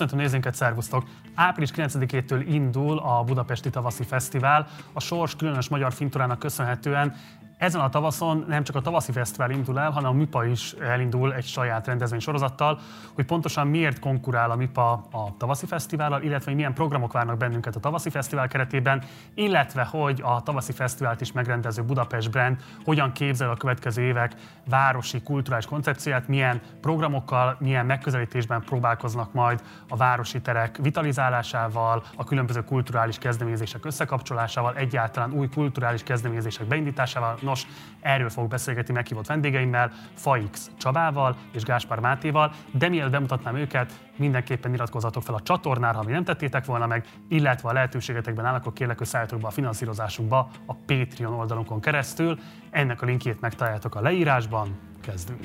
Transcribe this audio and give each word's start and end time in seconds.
Köszöntöm 0.00 0.24
nézőinket, 0.24 0.54
szervusztok! 0.54 1.04
Április 1.34 1.70
9-től 1.76 2.44
indul 2.48 2.98
a 2.98 3.22
Budapesti 3.22 3.70
Tavaszi 3.70 4.04
Fesztivál. 4.04 4.66
A 4.92 5.00
Sors 5.00 5.36
különös 5.36 5.68
magyar 5.68 5.92
fintorának 5.92 6.38
köszönhetően 6.38 7.14
ezen 7.60 7.80
a 7.80 7.88
tavaszon 7.88 8.44
nem 8.48 8.64
csak 8.64 8.76
a 8.76 8.80
tavaszi 8.80 9.12
fesztivál 9.12 9.50
indul 9.50 9.78
el, 9.78 9.90
hanem 9.90 10.10
a 10.10 10.14
MIPA 10.14 10.44
is 10.44 10.72
elindul 10.72 11.34
egy 11.34 11.46
saját 11.46 11.86
rendezvény 11.86 12.20
sorozattal, 12.20 12.78
hogy 13.14 13.24
pontosan 13.24 13.66
miért 13.66 13.98
konkurál 13.98 14.50
a 14.50 14.56
MIPA 14.56 14.92
a 14.92 15.36
tavaszi 15.36 15.66
fesztivállal, 15.66 16.22
illetve 16.22 16.44
hogy 16.44 16.54
milyen 16.54 16.74
programok 16.74 17.12
várnak 17.12 17.36
bennünket 17.36 17.76
a 17.76 17.80
tavaszi 17.80 18.10
fesztivál 18.10 18.48
keretében, 18.48 19.02
illetve 19.34 19.84
hogy 19.84 20.20
a 20.24 20.42
tavaszi 20.42 20.72
fesztivált 20.72 21.20
is 21.20 21.32
megrendező 21.32 21.82
Budapest 21.82 22.30
Brand 22.30 22.56
hogyan 22.84 23.12
képzel 23.12 23.50
a 23.50 23.56
következő 23.56 24.02
évek 24.02 24.34
városi 24.68 25.22
kulturális 25.22 25.66
koncepcióját, 25.66 26.28
milyen 26.28 26.60
programokkal, 26.80 27.56
milyen 27.58 27.86
megközelítésben 27.86 28.62
próbálkoznak 28.62 29.32
majd 29.32 29.62
a 29.88 29.96
városi 29.96 30.40
terek 30.40 30.76
vitalizálásával, 30.76 32.02
a 32.16 32.24
különböző 32.24 32.64
kulturális 32.64 33.18
kezdeményezések 33.18 33.84
összekapcsolásával, 33.84 34.74
egyáltalán 34.74 35.32
új 35.32 35.48
kulturális 35.48 36.02
kezdeményezések 36.02 36.66
beindításával, 36.66 37.38
Nos, 37.50 37.66
erről 38.00 38.28
fogok 38.28 38.50
beszélgetni 38.50 38.94
meghívott 38.94 39.26
vendégeimmel, 39.26 39.92
Faix 40.14 40.70
Csabával 40.78 41.36
és 41.52 41.62
Gáspár 41.62 41.98
Mátéval, 41.98 42.52
de 42.70 42.88
mielőtt 42.88 43.10
bemutatnám 43.10 43.56
őket, 43.56 43.92
mindenképpen 44.16 44.74
iratkozzatok 44.74 45.22
fel 45.22 45.34
a 45.34 45.40
csatornára, 45.40 45.96
ha 45.96 46.04
mi 46.04 46.12
nem 46.12 46.24
tettétek 46.24 46.64
volna 46.64 46.86
meg, 46.86 47.06
illetve 47.28 47.68
a 47.68 47.72
lehetőségetekben 47.72 48.44
áll, 48.44 48.54
akkor 48.54 48.72
kérlek, 48.72 48.98
hogy 48.98 49.40
be 49.40 49.46
a 49.46 49.50
finanszírozásunkba 49.50 50.50
a 50.66 50.74
Patreon 50.74 51.32
oldalunkon 51.32 51.80
keresztül. 51.80 52.38
Ennek 52.70 53.02
a 53.02 53.06
linkjét 53.06 53.40
megtaláljátok 53.40 53.94
a 53.94 54.00
leírásban. 54.00 54.78
Kezdünk! 55.00 55.44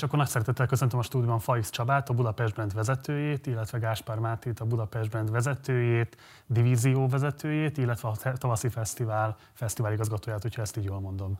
És 0.00 0.06
akkor 0.06 0.18
nagy 0.18 0.28
szeretettel 0.28 0.66
köszöntöm 0.66 0.98
a 0.98 1.02
stúdióban 1.02 1.38
Faisz 1.38 1.70
Csabát, 1.70 2.08
a 2.08 2.14
Budapest 2.14 2.54
Brand 2.54 2.74
vezetőjét, 2.74 3.46
illetve 3.46 3.78
Gáspár 3.78 4.18
Mátét, 4.18 4.60
a 4.60 4.64
Budapest 4.64 5.10
Brand 5.10 5.30
vezetőjét, 5.30 6.16
divízió 6.46 7.08
vezetőjét, 7.08 7.78
illetve 7.78 8.08
a 8.08 8.16
Tavaszi 8.34 8.68
Fesztivál 8.68 9.36
fesztivál 9.52 9.92
igazgatóját, 9.92 10.42
hogyha 10.42 10.62
ezt 10.62 10.76
így 10.76 10.84
jól 10.84 11.00
mondom. 11.00 11.38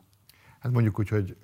Hát 0.59 0.71
mondjuk 0.71 0.99
úgy, 0.99 1.09
hogy 1.09 1.37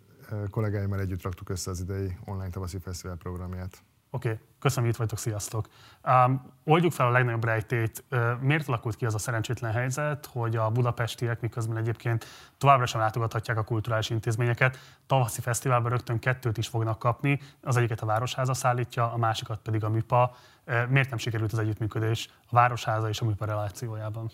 kollégáimmal 0.49 0.99
együtt 0.99 1.21
raktuk 1.21 1.49
össze 1.49 1.71
az 1.71 1.79
idei 1.79 2.17
online 2.25 2.49
tavaszi 2.49 2.77
fesztivál 2.77 3.15
programját. 3.15 3.83
Oké, 4.09 4.27
okay. 4.29 4.39
köszönöm, 4.59 4.83
hogy 4.83 4.93
itt 4.93 4.99
vagytok, 4.99 5.17
sziasztok. 5.17 5.67
Um, 6.05 6.51
oldjuk 6.63 6.91
fel 6.91 7.07
a 7.07 7.09
legnagyobb 7.09 7.43
rejtét. 7.43 8.03
Uh, 8.11 8.39
miért 8.39 8.67
alakult 8.67 8.95
ki 8.95 9.05
az 9.05 9.13
a 9.13 9.17
szerencsétlen 9.17 9.71
helyzet, 9.71 10.25
hogy 10.25 10.55
a 10.55 10.69
budapestiek 10.69 11.41
miközben 11.41 11.77
egyébként 11.77 12.25
továbbra 12.57 12.85
sem 12.85 13.01
látogathatják 13.01 13.57
a 13.57 13.63
kulturális 13.63 14.09
intézményeket, 14.09 14.77
tavaszi 15.07 15.41
fesztiválban 15.41 15.91
rögtön 15.91 16.19
kettőt 16.19 16.57
is 16.57 16.67
fognak 16.67 16.99
kapni, 16.99 17.39
az 17.61 17.77
egyiket 17.77 18.01
a 18.01 18.05
Városháza 18.05 18.53
szállítja, 18.53 19.11
a 19.11 19.17
másikat 19.17 19.59
pedig 19.59 19.83
a 19.83 19.89
MIPA. 19.89 20.35
Uh, 20.65 20.87
miért 20.87 21.09
nem 21.09 21.17
sikerült 21.17 21.51
az 21.51 21.59
együttműködés 21.59 22.29
a 22.41 22.55
Városháza 22.55 23.09
és 23.09 23.21
a 23.21 23.25
MIPA 23.25 23.45
relációjában? 23.45 24.31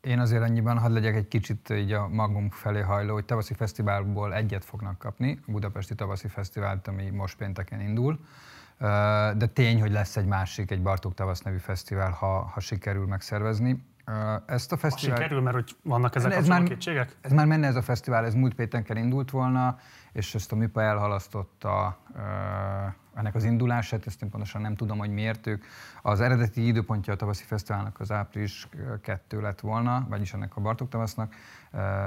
Én 0.00 0.18
azért 0.18 0.42
annyiban 0.42 0.78
hadd 0.78 0.92
legyek 0.92 1.14
egy 1.14 1.28
kicsit 1.28 1.70
így 1.70 1.92
a 1.92 2.08
magunk 2.08 2.52
felé 2.52 2.80
hajló, 2.80 3.12
hogy 3.12 3.24
tavaszi 3.24 3.54
fesztiválból 3.54 4.34
egyet 4.34 4.64
fognak 4.64 4.98
kapni, 4.98 5.38
a 5.46 5.50
Budapesti 5.50 5.94
Tavaszi 5.94 6.28
Fesztivált, 6.28 6.88
ami 6.88 7.10
most 7.10 7.36
pénteken 7.36 7.80
indul. 7.80 8.18
De 9.36 9.46
tény, 9.52 9.80
hogy 9.80 9.90
lesz 9.90 10.16
egy 10.16 10.26
másik, 10.26 10.70
egy 10.70 10.82
Bartók 10.82 11.14
Tavasz 11.14 11.40
nevű 11.40 11.56
fesztivál, 11.56 12.10
ha, 12.10 12.50
ha 12.54 12.60
sikerül 12.60 13.06
megszervezni. 13.06 13.84
Ezt 14.46 14.72
a 14.72 14.76
fesztivál... 14.76 15.16
Ha 15.16 15.22
sikerül, 15.22 15.42
mert 15.42 15.54
hogy 15.54 15.76
vannak 15.82 16.14
ezek 16.14 16.34
ez 16.34 16.48
már, 16.48 16.62
kétségek? 16.62 17.16
Ez 17.20 17.32
már 17.32 17.46
menne 17.46 17.66
ez 17.66 17.76
a 17.76 17.82
fesztivál, 17.82 18.24
ez 18.24 18.34
múlt 18.34 18.54
pénteken 18.54 18.96
indult 18.96 19.30
volna, 19.30 19.78
és 20.12 20.34
ezt 20.34 20.52
a 20.52 20.56
MIPA 20.56 20.82
elhalasztotta 20.82 21.98
ennek 23.20 23.34
az 23.34 23.44
indulását, 23.44 24.06
ezt 24.06 24.22
én 24.22 24.30
pontosan 24.30 24.60
nem 24.60 24.76
tudom, 24.76 24.98
hogy 24.98 25.10
miért 25.10 25.46
ők. 25.46 25.64
Az 26.02 26.20
eredeti 26.20 26.66
időpontja 26.66 27.12
a 27.12 27.16
tavaszi 27.16 27.44
fesztiválnak 27.44 28.00
az 28.00 28.10
április 28.10 28.68
2 29.02 29.40
lett 29.40 29.60
volna, 29.60 30.06
vagyis 30.08 30.32
ennek 30.32 30.56
a 30.56 30.60
Bartók 30.60 30.88
tavasznak, 30.88 31.34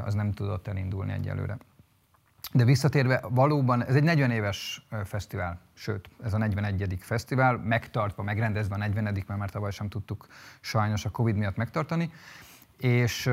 az 0.05 0.13
nem 0.13 0.31
tudott 0.31 0.67
elindulni 0.67 1.11
egyelőre. 1.11 1.57
De 2.53 2.63
visszatérve, 2.65 3.21
valóban 3.29 3.85
ez 3.85 3.95
egy 3.95 4.03
40 4.03 4.31
éves 4.31 4.87
fesztivál, 5.03 5.59
sőt, 5.73 6.09
ez 6.23 6.33
a 6.33 6.37
41. 6.37 6.97
fesztivál, 6.99 7.57
megtartva, 7.57 8.23
megrendezve 8.23 8.75
a 8.75 8.77
40 8.77 9.03
mert 9.03 9.39
már 9.39 9.49
tavaly 9.49 9.71
sem 9.71 9.89
tudtuk 9.89 10.27
sajnos 10.61 11.05
a 11.05 11.09
Covid 11.09 11.35
miatt 11.35 11.55
megtartani, 11.55 12.11
és 12.77 13.27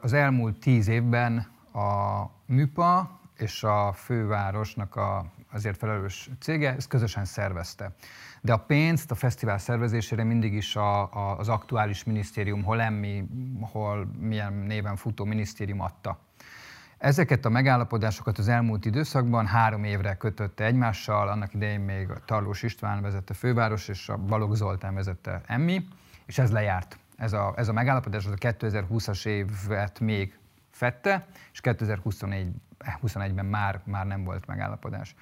az 0.00 0.12
elmúlt 0.12 0.58
10 0.58 0.88
évben 0.88 1.46
a 1.72 2.24
MÜPA 2.46 3.20
és 3.36 3.62
a 3.62 3.92
fővárosnak 3.92 4.96
a 4.96 5.24
azért 5.52 5.76
felelős 5.76 6.30
cége, 6.40 6.74
ezt 6.74 6.88
közösen 6.88 7.24
szervezte. 7.24 7.92
De 8.40 8.52
a 8.52 8.56
pénzt 8.56 9.10
a 9.10 9.14
fesztivál 9.14 9.58
szervezésére 9.58 10.24
mindig 10.24 10.54
is 10.54 10.76
a, 10.76 11.00
a, 11.02 11.38
az 11.38 11.48
aktuális 11.48 12.04
minisztérium, 12.04 12.62
hol 12.62 12.80
emmi, 12.80 13.24
hol 13.60 14.10
milyen 14.18 14.52
néven 14.52 14.96
futó 14.96 15.24
minisztérium 15.24 15.80
adta. 15.80 16.18
Ezeket 16.98 17.44
a 17.44 17.48
megállapodásokat 17.48 18.38
az 18.38 18.48
elmúlt 18.48 18.84
időszakban 18.84 19.46
három 19.46 19.84
évre 19.84 20.16
kötötte 20.16 20.64
egymással, 20.64 21.28
annak 21.28 21.54
idején 21.54 21.80
még 21.80 22.10
a 22.10 22.20
Tarlós 22.24 22.62
István 22.62 23.02
vezette 23.02 23.34
főváros, 23.34 23.88
és 23.88 24.08
a 24.08 24.16
Balogh 24.16 24.54
Zoltán 24.54 24.94
vezette 24.94 25.40
Emmi, 25.46 25.84
és 26.26 26.38
ez 26.38 26.50
lejárt. 26.50 26.98
Ez 27.16 27.32
a, 27.32 27.52
ez 27.56 27.68
a 27.68 27.72
megállapodás 27.72 28.26
az 28.26 28.32
a 28.32 28.46
2020-as 28.46 29.26
évet 29.26 30.00
még 30.00 30.38
fette, 30.70 31.26
és 31.52 31.60
2021-ben 32.84 33.46
már, 33.46 33.80
már 33.84 34.06
nem 34.06 34.24
volt 34.24 34.46
megállapodás. 34.46 35.14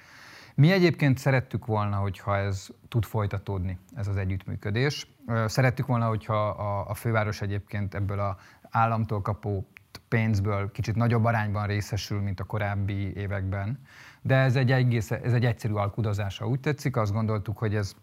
Mi 0.55 0.71
egyébként 0.71 1.17
szerettük 1.17 1.65
volna, 1.65 1.95
hogyha 1.95 2.37
ez 2.37 2.67
tud 2.87 3.05
folytatódni, 3.05 3.77
ez 3.95 4.07
az 4.07 4.17
együttműködés. 4.17 5.07
Szerettük 5.45 5.85
volna, 5.85 6.07
hogyha 6.07 6.47
a, 6.47 6.89
a 6.89 6.93
főváros 6.93 7.41
egyébként 7.41 7.95
ebből 7.95 8.19
a 8.19 8.37
államtól 8.69 9.21
kapó 9.21 9.67
pénzből 10.07 10.71
kicsit 10.71 10.95
nagyobb 10.95 11.25
arányban 11.25 11.67
részesül, 11.67 12.21
mint 12.21 12.39
a 12.39 12.43
korábbi 12.43 13.13
években. 13.15 13.79
De 14.21 14.35
ez 14.35 14.55
egy, 14.55 14.71
egész, 14.71 15.11
ez 15.11 15.33
egy 15.33 15.45
egyszerű 15.45 15.73
alkudozása, 15.73 16.47
úgy 16.47 16.59
tetszik. 16.59 16.95
Azt 16.95 17.13
gondoltuk, 17.13 17.57
hogy 17.57 17.75
ez 17.75 17.95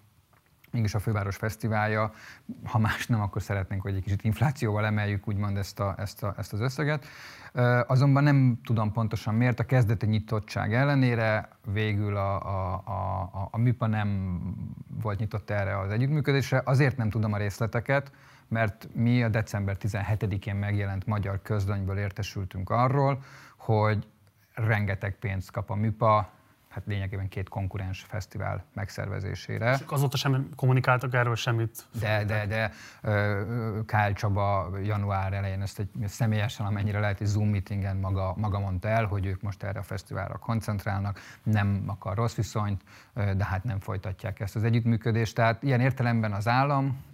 mégis 0.70 0.94
a 0.94 0.98
Főváros 0.98 1.36
Fesztiválja, 1.36 2.12
ha 2.64 2.78
más 2.78 3.06
nem, 3.06 3.20
akkor 3.20 3.42
szeretnénk, 3.42 3.82
hogy 3.82 3.94
egy 3.94 4.02
kicsit 4.02 4.24
inflációval 4.24 4.84
emeljük 4.86 5.28
úgymond 5.28 5.56
ezt, 5.56 5.80
a, 5.80 5.94
ezt, 5.98 6.22
a, 6.22 6.34
ezt 6.36 6.52
az 6.52 6.60
összeget. 6.60 7.06
Azonban 7.86 8.22
nem 8.22 8.60
tudom 8.64 8.92
pontosan 8.92 9.34
miért, 9.34 9.60
a 9.60 9.66
kezdeti 9.66 10.06
nyitottság 10.06 10.74
ellenére 10.74 11.48
végül 11.72 12.16
a, 12.16 12.42
a, 12.46 12.74
a, 12.74 13.48
a 13.50 13.58
MIPA 13.58 13.86
nem 13.86 14.40
volt 15.02 15.18
nyitott 15.18 15.50
erre 15.50 15.78
az 15.78 15.90
együttműködésre. 15.90 16.62
Azért 16.64 16.96
nem 16.96 17.10
tudom 17.10 17.32
a 17.32 17.36
részleteket, 17.36 18.12
mert 18.48 18.88
mi 18.92 19.22
a 19.22 19.28
december 19.28 19.76
17-én 19.80 20.54
megjelent 20.54 21.06
magyar 21.06 21.42
közlönyből 21.42 21.98
értesültünk 21.98 22.70
arról, 22.70 23.22
hogy 23.56 24.06
rengeteg 24.54 25.18
pénzt 25.18 25.50
kap 25.50 25.70
a 25.70 25.74
MIPA, 25.74 26.30
hát 26.76 26.86
lényegében 26.86 27.28
két 27.28 27.48
konkurens 27.48 28.02
fesztivál 28.08 28.64
megszervezésére. 28.74 29.72
És 29.72 29.84
azóta 29.86 30.16
sem 30.16 30.48
kommunikáltak 30.56 31.14
erről 31.14 31.34
semmit? 31.34 31.86
De, 32.00 32.24
de, 32.24 32.46
de 32.46 32.72
Kál 33.86 34.12
Csaba 34.12 34.70
január 34.82 35.32
elején 35.32 35.62
ezt 35.62 35.78
egy 35.78 35.88
személyesen, 36.06 36.66
amennyire 36.66 37.00
lehet, 37.00 37.20
egy 37.20 37.26
Zoom 37.26 37.48
meetingen 37.48 37.96
maga, 37.96 38.34
maga 38.36 38.58
mondta 38.58 38.88
el, 38.88 39.04
hogy 39.04 39.26
ők 39.26 39.42
most 39.42 39.62
erre 39.62 39.78
a 39.78 39.82
fesztiválra 39.82 40.36
koncentrálnak, 40.36 41.20
nem 41.42 41.82
akar 41.86 42.16
rossz 42.16 42.34
viszonyt, 42.34 42.82
de 43.14 43.44
hát 43.44 43.64
nem 43.64 43.80
folytatják 43.80 44.40
ezt 44.40 44.56
az 44.56 44.64
együttműködést. 44.64 45.34
Tehát 45.34 45.62
ilyen 45.62 45.80
értelemben 45.80 46.32
az 46.32 46.48
állam 46.48 47.04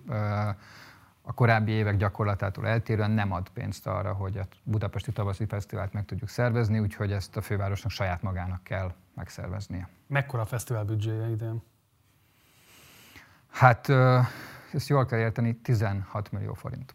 a 1.23 1.33
korábbi 1.33 1.73
évek 1.73 1.97
gyakorlatától 1.97 2.67
eltérően 2.67 3.11
nem 3.11 3.33
ad 3.33 3.49
pénzt 3.49 3.87
arra, 3.87 4.13
hogy 4.13 4.37
a 4.37 4.47
Budapesti 4.63 5.13
Tavaszi 5.13 5.47
Fesztivált 5.47 5.93
meg 5.93 6.05
tudjuk 6.05 6.29
szervezni, 6.29 6.79
úgyhogy 6.79 7.13
ezt 7.13 7.37
a 7.37 7.41
fővárosnak 7.41 7.91
saját 7.91 8.23
magának 8.23 8.63
kell 8.63 8.93
megszerveznie. 9.15 9.89
Mekkora 10.07 10.43
a 10.43 10.47
fesztivál 10.47 10.85
büdzséje 10.85 11.29
idén? 11.29 11.63
Hát 13.51 13.89
ezt 14.73 14.89
jól 14.89 15.07
kell 15.07 15.19
érteni, 15.19 15.57
16 15.57 16.33
millió 16.33 16.55
forint. 16.55 16.95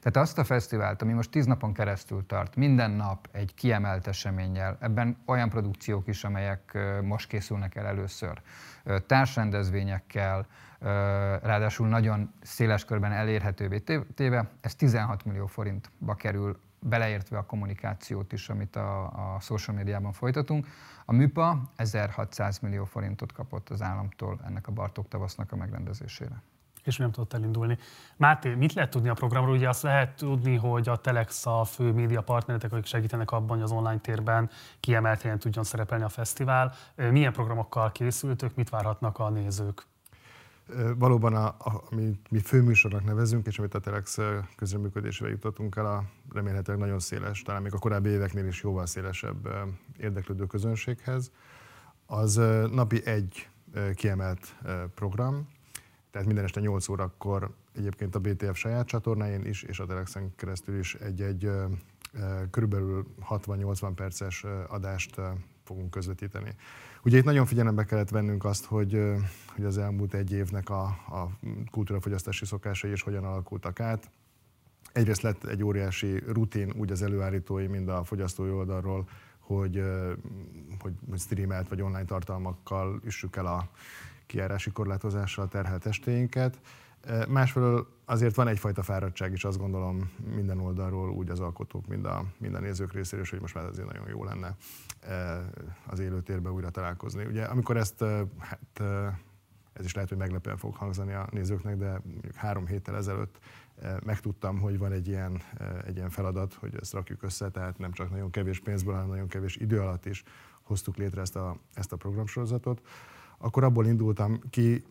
Tehát 0.00 0.28
azt 0.28 0.38
a 0.38 0.44
fesztivált, 0.44 1.02
ami 1.02 1.12
most 1.12 1.30
tíz 1.30 1.46
napon 1.46 1.72
keresztül 1.72 2.26
tart, 2.26 2.56
minden 2.56 2.90
nap 2.90 3.28
egy 3.32 3.54
kiemelt 3.54 4.06
eseménnyel, 4.06 4.76
ebben 4.80 5.22
olyan 5.26 5.48
produkciók 5.48 6.06
is, 6.06 6.24
amelyek 6.24 6.78
most 7.02 7.28
készülnek 7.28 7.74
el 7.74 7.86
először, 7.86 8.42
társrendezvényekkel, 9.06 10.46
ráadásul 11.42 11.88
nagyon 11.88 12.34
széles 12.42 12.84
körben 12.84 13.12
elérhetővé 13.12 13.78
téve, 14.14 14.50
ez 14.60 14.74
16 14.74 15.24
millió 15.24 15.46
forintba 15.46 16.14
kerül, 16.14 16.60
beleértve 16.84 17.38
a 17.38 17.46
kommunikációt 17.46 18.32
is, 18.32 18.48
amit 18.48 18.76
a, 18.76 19.04
a 19.34 19.40
social 19.40 19.76
médiában 19.76 20.12
folytatunk. 20.12 20.66
A 21.04 21.12
MÜPA 21.12 21.62
1600 21.76 22.58
millió 22.58 22.84
forintot 22.84 23.32
kapott 23.32 23.68
az 23.68 23.82
államtól 23.82 24.40
ennek 24.46 24.66
a 24.66 24.72
Bartók 24.72 25.08
tavasznak 25.08 25.52
a 25.52 25.56
megrendezésére. 25.56 26.42
És 26.84 26.96
nem 26.96 27.10
tudott 27.10 27.32
elindulni. 27.32 27.78
Máté, 28.16 28.54
mit 28.54 28.72
lehet 28.72 28.90
tudni 28.90 29.08
a 29.08 29.14
programról? 29.14 29.54
Ugye 29.54 29.68
azt 29.68 29.82
lehet 29.82 30.16
tudni, 30.16 30.56
hogy 30.56 30.88
a 30.88 30.96
Telex 30.96 31.46
a 31.46 31.64
fő 31.64 31.92
média 31.92 32.22
partneretek, 32.22 32.72
akik 32.72 32.84
segítenek 32.84 33.30
abban, 33.30 33.56
hogy 33.56 33.62
az 33.62 33.72
online 33.72 33.98
térben 33.98 34.50
kiemelt 34.80 35.22
helyen 35.22 35.38
tudjon 35.38 35.64
szerepelni 35.64 36.04
a 36.04 36.08
fesztivál. 36.08 36.72
Milyen 36.96 37.32
programokkal 37.32 37.92
készültök, 37.92 38.54
mit 38.54 38.68
várhatnak 38.68 39.18
a 39.18 39.28
nézők? 39.28 39.86
Valóban, 40.96 41.34
a, 41.34 41.46
a, 41.46 41.82
amit 41.90 42.30
mi 42.30 42.38
főműsornak 42.38 43.04
nevezünk, 43.04 43.46
és 43.46 43.58
amit 43.58 43.74
a 43.74 43.78
Telex 43.78 44.18
közreműködésével 44.56 45.32
jutottunk 45.32 45.76
el, 45.76 45.86
a 45.86 46.04
remélhetőleg 46.32 46.80
nagyon 46.80 46.98
széles, 46.98 47.42
talán 47.42 47.62
még 47.62 47.74
a 47.74 47.78
korábbi 47.78 48.08
éveknél 48.08 48.46
is 48.46 48.62
jóval 48.62 48.86
szélesebb 48.86 49.48
érdeklődő 49.98 50.46
közönséghez, 50.46 51.30
az 52.06 52.34
napi 52.70 53.06
egy 53.06 53.48
kiemelt 53.94 54.56
program, 54.94 55.48
tehát 56.10 56.26
minden 56.26 56.44
este 56.44 56.60
8 56.60 56.88
órakor 56.88 57.54
egyébként 57.76 58.14
a 58.14 58.18
BTF 58.18 58.56
saját 58.56 58.86
csatornáin 58.86 59.44
is, 59.44 59.62
és 59.62 59.78
a 59.80 59.86
Telexen 59.86 60.32
keresztül 60.36 60.78
is 60.78 60.94
egy-egy 60.94 61.50
körülbelül 62.50 63.06
60-80 63.30 63.92
perces 63.94 64.44
adást 64.68 65.20
fogunk 65.64 65.90
közvetíteni. 65.90 66.54
Ugye 67.04 67.18
itt 67.18 67.24
nagyon 67.24 67.46
figyelembe 67.46 67.84
kellett 67.84 68.08
vennünk 68.08 68.44
azt, 68.44 68.64
hogy, 68.64 69.00
hogy 69.54 69.64
az 69.64 69.78
elmúlt 69.78 70.14
egy 70.14 70.32
évnek 70.32 70.70
a, 70.70 70.82
a 70.86 71.28
kultúrafogyasztási 71.70 72.44
szokásai 72.44 72.90
is 72.90 73.02
hogyan 73.02 73.24
alakultak 73.24 73.80
át. 73.80 74.10
Egyrészt 74.92 75.22
lett 75.22 75.44
egy 75.44 75.64
óriási 75.64 76.18
rutin 76.18 76.72
úgy 76.76 76.90
az 76.90 77.02
előállítói, 77.02 77.66
mind 77.66 77.88
a 77.88 78.04
fogyasztói 78.04 78.50
oldalról, 78.50 79.08
hogy, 79.38 79.82
hogy, 80.80 80.92
streamelt 81.18 81.68
vagy 81.68 81.82
online 81.82 82.04
tartalmakkal 82.04 83.00
üssük 83.04 83.36
el 83.36 83.46
a 83.46 83.68
kiárási 84.26 84.70
korlátozással 84.70 85.48
terhelt 85.48 85.86
estéinket. 85.86 86.58
Másfelől 87.28 87.86
azért 88.04 88.34
van 88.34 88.48
egyfajta 88.48 88.82
fáradtság 88.82 89.32
is, 89.32 89.44
azt 89.44 89.58
gondolom 89.58 90.10
minden 90.34 90.60
oldalról, 90.60 91.10
úgy 91.10 91.30
az 91.30 91.40
alkotók, 91.40 91.86
mind 91.86 92.04
a, 92.04 92.24
mind 92.38 92.54
a 92.54 92.60
nézők 92.60 92.92
részéről, 92.92 93.24
hogy 93.30 93.40
most 93.40 93.54
már 93.54 93.64
azért 93.64 93.92
nagyon 93.92 94.08
jó 94.08 94.24
lenne 94.24 94.56
az 95.86 95.98
élőtérbe 95.98 96.50
újra 96.50 96.70
találkozni. 96.70 97.24
Ugye 97.24 97.44
amikor 97.44 97.76
ezt, 97.76 98.04
hát 98.38 98.82
ez 99.72 99.84
is 99.84 99.94
lehet, 99.94 100.08
hogy 100.08 100.18
meglepően 100.18 100.56
fog 100.56 100.74
hangzani 100.74 101.12
a 101.12 101.28
nézőknek, 101.30 101.76
de 101.76 102.00
három 102.34 102.66
héttel 102.66 102.96
ezelőtt 102.96 103.38
megtudtam, 104.04 104.58
hogy 104.58 104.78
van 104.78 104.92
egy 104.92 105.08
ilyen, 105.08 105.42
egy 105.84 105.96
ilyen 105.96 106.10
feladat, 106.10 106.54
hogy 106.54 106.76
ezt 106.80 106.92
rakjuk 106.92 107.22
össze, 107.22 107.50
tehát 107.50 107.78
nem 107.78 107.92
csak 107.92 108.10
nagyon 108.10 108.30
kevés 108.30 108.60
pénzből, 108.60 108.94
hanem 108.94 109.08
nagyon 109.08 109.28
kevés 109.28 109.56
idő 109.56 109.80
alatt 109.80 110.06
is 110.06 110.22
hoztuk 110.62 110.96
létre 110.96 111.20
ezt 111.20 111.36
a, 111.36 111.56
ezt 111.74 111.92
a 111.92 111.96
programsorozatot. 111.96 112.82
Akkor 113.38 113.64
abból 113.64 113.86
indultam 113.86 114.40
ki, 114.50 114.84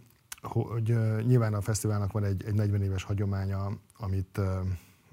hogy 0.43 0.95
nyilván 1.25 1.53
a 1.53 1.61
fesztiválnak 1.61 2.11
van 2.11 2.23
egy, 2.23 2.43
egy 2.45 2.53
40 2.53 2.81
éves 2.81 3.03
hagyománya, 3.03 3.71
amit 3.97 4.39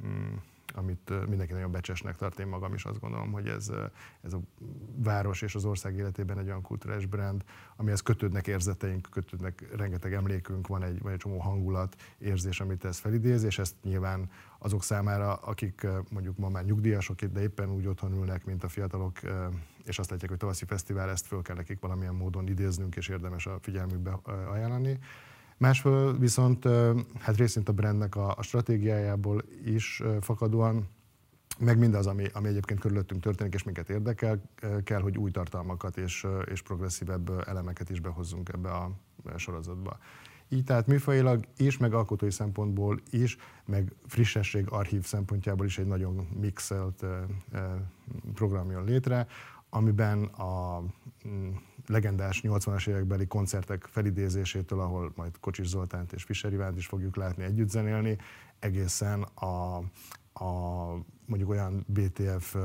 mm, 0.06 0.34
amit 0.74 1.28
mindenki 1.28 1.52
nagyon 1.52 1.70
becsesnek 1.70 2.16
tart, 2.16 2.38
én 2.38 2.46
magam 2.46 2.74
is 2.74 2.84
azt 2.84 3.00
gondolom, 3.00 3.32
hogy 3.32 3.48
ez, 3.48 3.70
ez 4.20 4.32
a 4.32 4.40
város 4.96 5.42
és 5.42 5.54
az 5.54 5.64
ország 5.64 5.96
életében 5.96 6.38
egy 6.38 6.46
olyan 6.46 6.62
kulturális 6.62 7.06
brand, 7.06 7.44
amihez 7.76 8.00
kötődnek 8.00 8.46
érzeteink, 8.46 9.08
kötődnek 9.10 9.76
rengeteg 9.76 10.12
emlékünk, 10.12 10.66
van 10.66 10.82
egy, 10.82 11.02
van 11.02 11.12
egy 11.12 11.18
csomó 11.18 11.38
hangulat, 11.38 11.96
érzés, 12.18 12.60
amit 12.60 12.84
ez 12.84 12.98
felidéz, 12.98 13.42
és 13.42 13.58
ezt 13.58 13.74
nyilván 13.82 14.30
azok 14.58 14.82
számára, 14.82 15.34
akik 15.34 15.86
mondjuk 16.10 16.38
ma 16.38 16.48
már 16.48 16.64
nyugdíjasok, 16.64 17.20
de 17.20 17.40
éppen 17.40 17.70
úgy 17.70 17.86
otthon 17.86 18.12
ülnek, 18.12 18.44
mint 18.44 18.64
a 18.64 18.68
fiatalok, 18.68 19.18
és 19.84 19.98
azt 19.98 20.10
látják, 20.10 20.30
hogy 20.30 20.38
tavaszi 20.38 20.64
fesztivál, 20.64 21.10
ezt 21.10 21.26
föl 21.26 21.42
kell 21.42 21.56
nekik 21.56 21.80
valamilyen 21.80 22.14
módon 22.14 22.48
idéznünk, 22.48 22.96
és 22.96 23.08
érdemes 23.08 23.46
a 23.46 23.58
figyelmükbe 23.60 24.18
ajánlani. 24.50 24.98
Másfél 25.56 26.18
viszont 26.18 26.68
hát 27.18 27.36
részint 27.36 27.68
a 27.68 27.72
brandnek 27.72 28.16
a, 28.16 28.34
a 28.36 28.42
stratégiájából 28.42 29.42
is 29.64 30.02
fakadóan, 30.20 30.88
meg 31.58 31.78
mindaz, 31.78 32.06
ami, 32.06 32.26
ami 32.32 32.48
egyébként 32.48 32.80
körülöttünk 32.80 33.22
történik, 33.22 33.54
és 33.54 33.62
minket 33.62 33.90
érdekel, 33.90 34.42
kell, 34.84 35.00
hogy 35.00 35.18
új 35.18 35.30
tartalmakat 35.30 35.96
és, 35.96 36.26
és 36.44 36.62
progresszívebb 36.62 37.30
elemeket 37.46 37.90
is 37.90 38.00
behozzunk 38.00 38.48
ebbe 38.48 38.70
a 38.70 38.90
sorozatba. 39.36 39.98
Így 40.48 40.64
tehát 40.64 40.86
műfajilag 40.86 41.44
is, 41.56 41.76
meg 41.76 41.94
alkotói 41.94 42.30
szempontból 42.30 43.00
is, 43.10 43.36
meg 43.64 43.92
frissesség 44.06 44.66
archív 44.70 45.04
szempontjából 45.04 45.66
is 45.66 45.78
egy 45.78 45.86
nagyon 45.86 46.28
mixelt 46.40 47.04
program 48.34 48.70
jön 48.70 48.84
létre, 48.84 49.26
amiben 49.70 50.24
a 50.24 50.82
mm, 51.28 51.50
legendás 51.86 52.40
80-as 52.44 52.88
évekbeli 52.88 53.26
koncertek 53.26 53.84
felidézésétől, 53.90 54.80
ahol 54.80 55.12
majd 55.16 55.38
Kocsis 55.40 55.66
Zoltánt 55.66 56.12
és 56.12 56.22
Fischer 56.22 56.52
Ivánt 56.52 56.76
is 56.76 56.86
fogjuk 56.86 57.16
látni 57.16 57.44
együtt 57.44 57.68
zenélni, 57.68 58.16
egészen 58.58 59.22
a, 59.22 59.76
a 60.44 60.52
mondjuk 61.26 61.50
olyan 61.50 61.84
BTF 61.88 62.56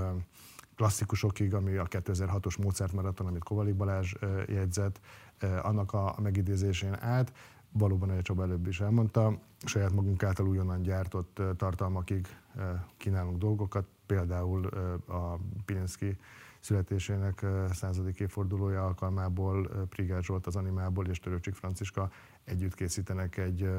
klasszikusokig, 0.75 1.53
ami 1.53 1.75
a 1.75 1.87
2006-os 1.87 2.61
Mozart 2.61 2.93
maraton, 2.93 3.27
amit 3.27 3.43
Kovalik 3.43 3.75
Balázs 3.75 4.13
jegyzett, 4.47 4.99
annak 5.61 5.93
a 5.93 6.15
megidézésén 6.21 6.95
át, 6.99 7.33
valóban, 7.71 8.09
ahogy 8.09 8.21
Csaba 8.21 8.43
előbb 8.43 8.67
is 8.67 8.79
elmondta, 8.79 9.39
saját 9.65 9.91
magunk 9.91 10.23
által 10.23 10.47
újonnan 10.47 10.81
gyártott 10.81 11.41
tartalmakig 11.57 12.27
kínálunk 12.97 13.37
dolgokat, 13.37 13.85
például 14.05 14.65
a 15.07 15.39
Pilinszki 15.65 16.17
születésének 16.65 17.45
századik 17.71 18.19
évfordulója 18.19 18.85
alkalmából 18.85 19.67
Prigár 19.89 20.23
Zsolt 20.23 20.47
az 20.47 20.55
Animából 20.55 21.07
és 21.07 21.19
Törőcsik 21.19 21.53
Franciska 21.53 22.09
együtt 22.43 22.75
készítenek 22.75 23.37
egy, 23.37 23.69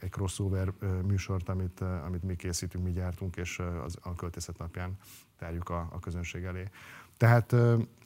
egy 0.00 0.10
crossover 0.10 0.72
műsort, 1.06 1.48
amit, 1.48 1.80
amit 1.80 2.22
mi 2.22 2.36
készítünk, 2.36 2.84
mi 2.84 2.92
gyártunk, 2.92 3.36
és 3.36 3.62
az, 3.84 3.96
a 4.00 4.14
költészet 4.14 4.58
napján 4.58 4.96
tárjuk 5.38 5.68
a, 5.68 5.88
a 5.92 5.98
közönség 5.98 6.44
elé. 6.44 6.68
Tehát 7.16 7.52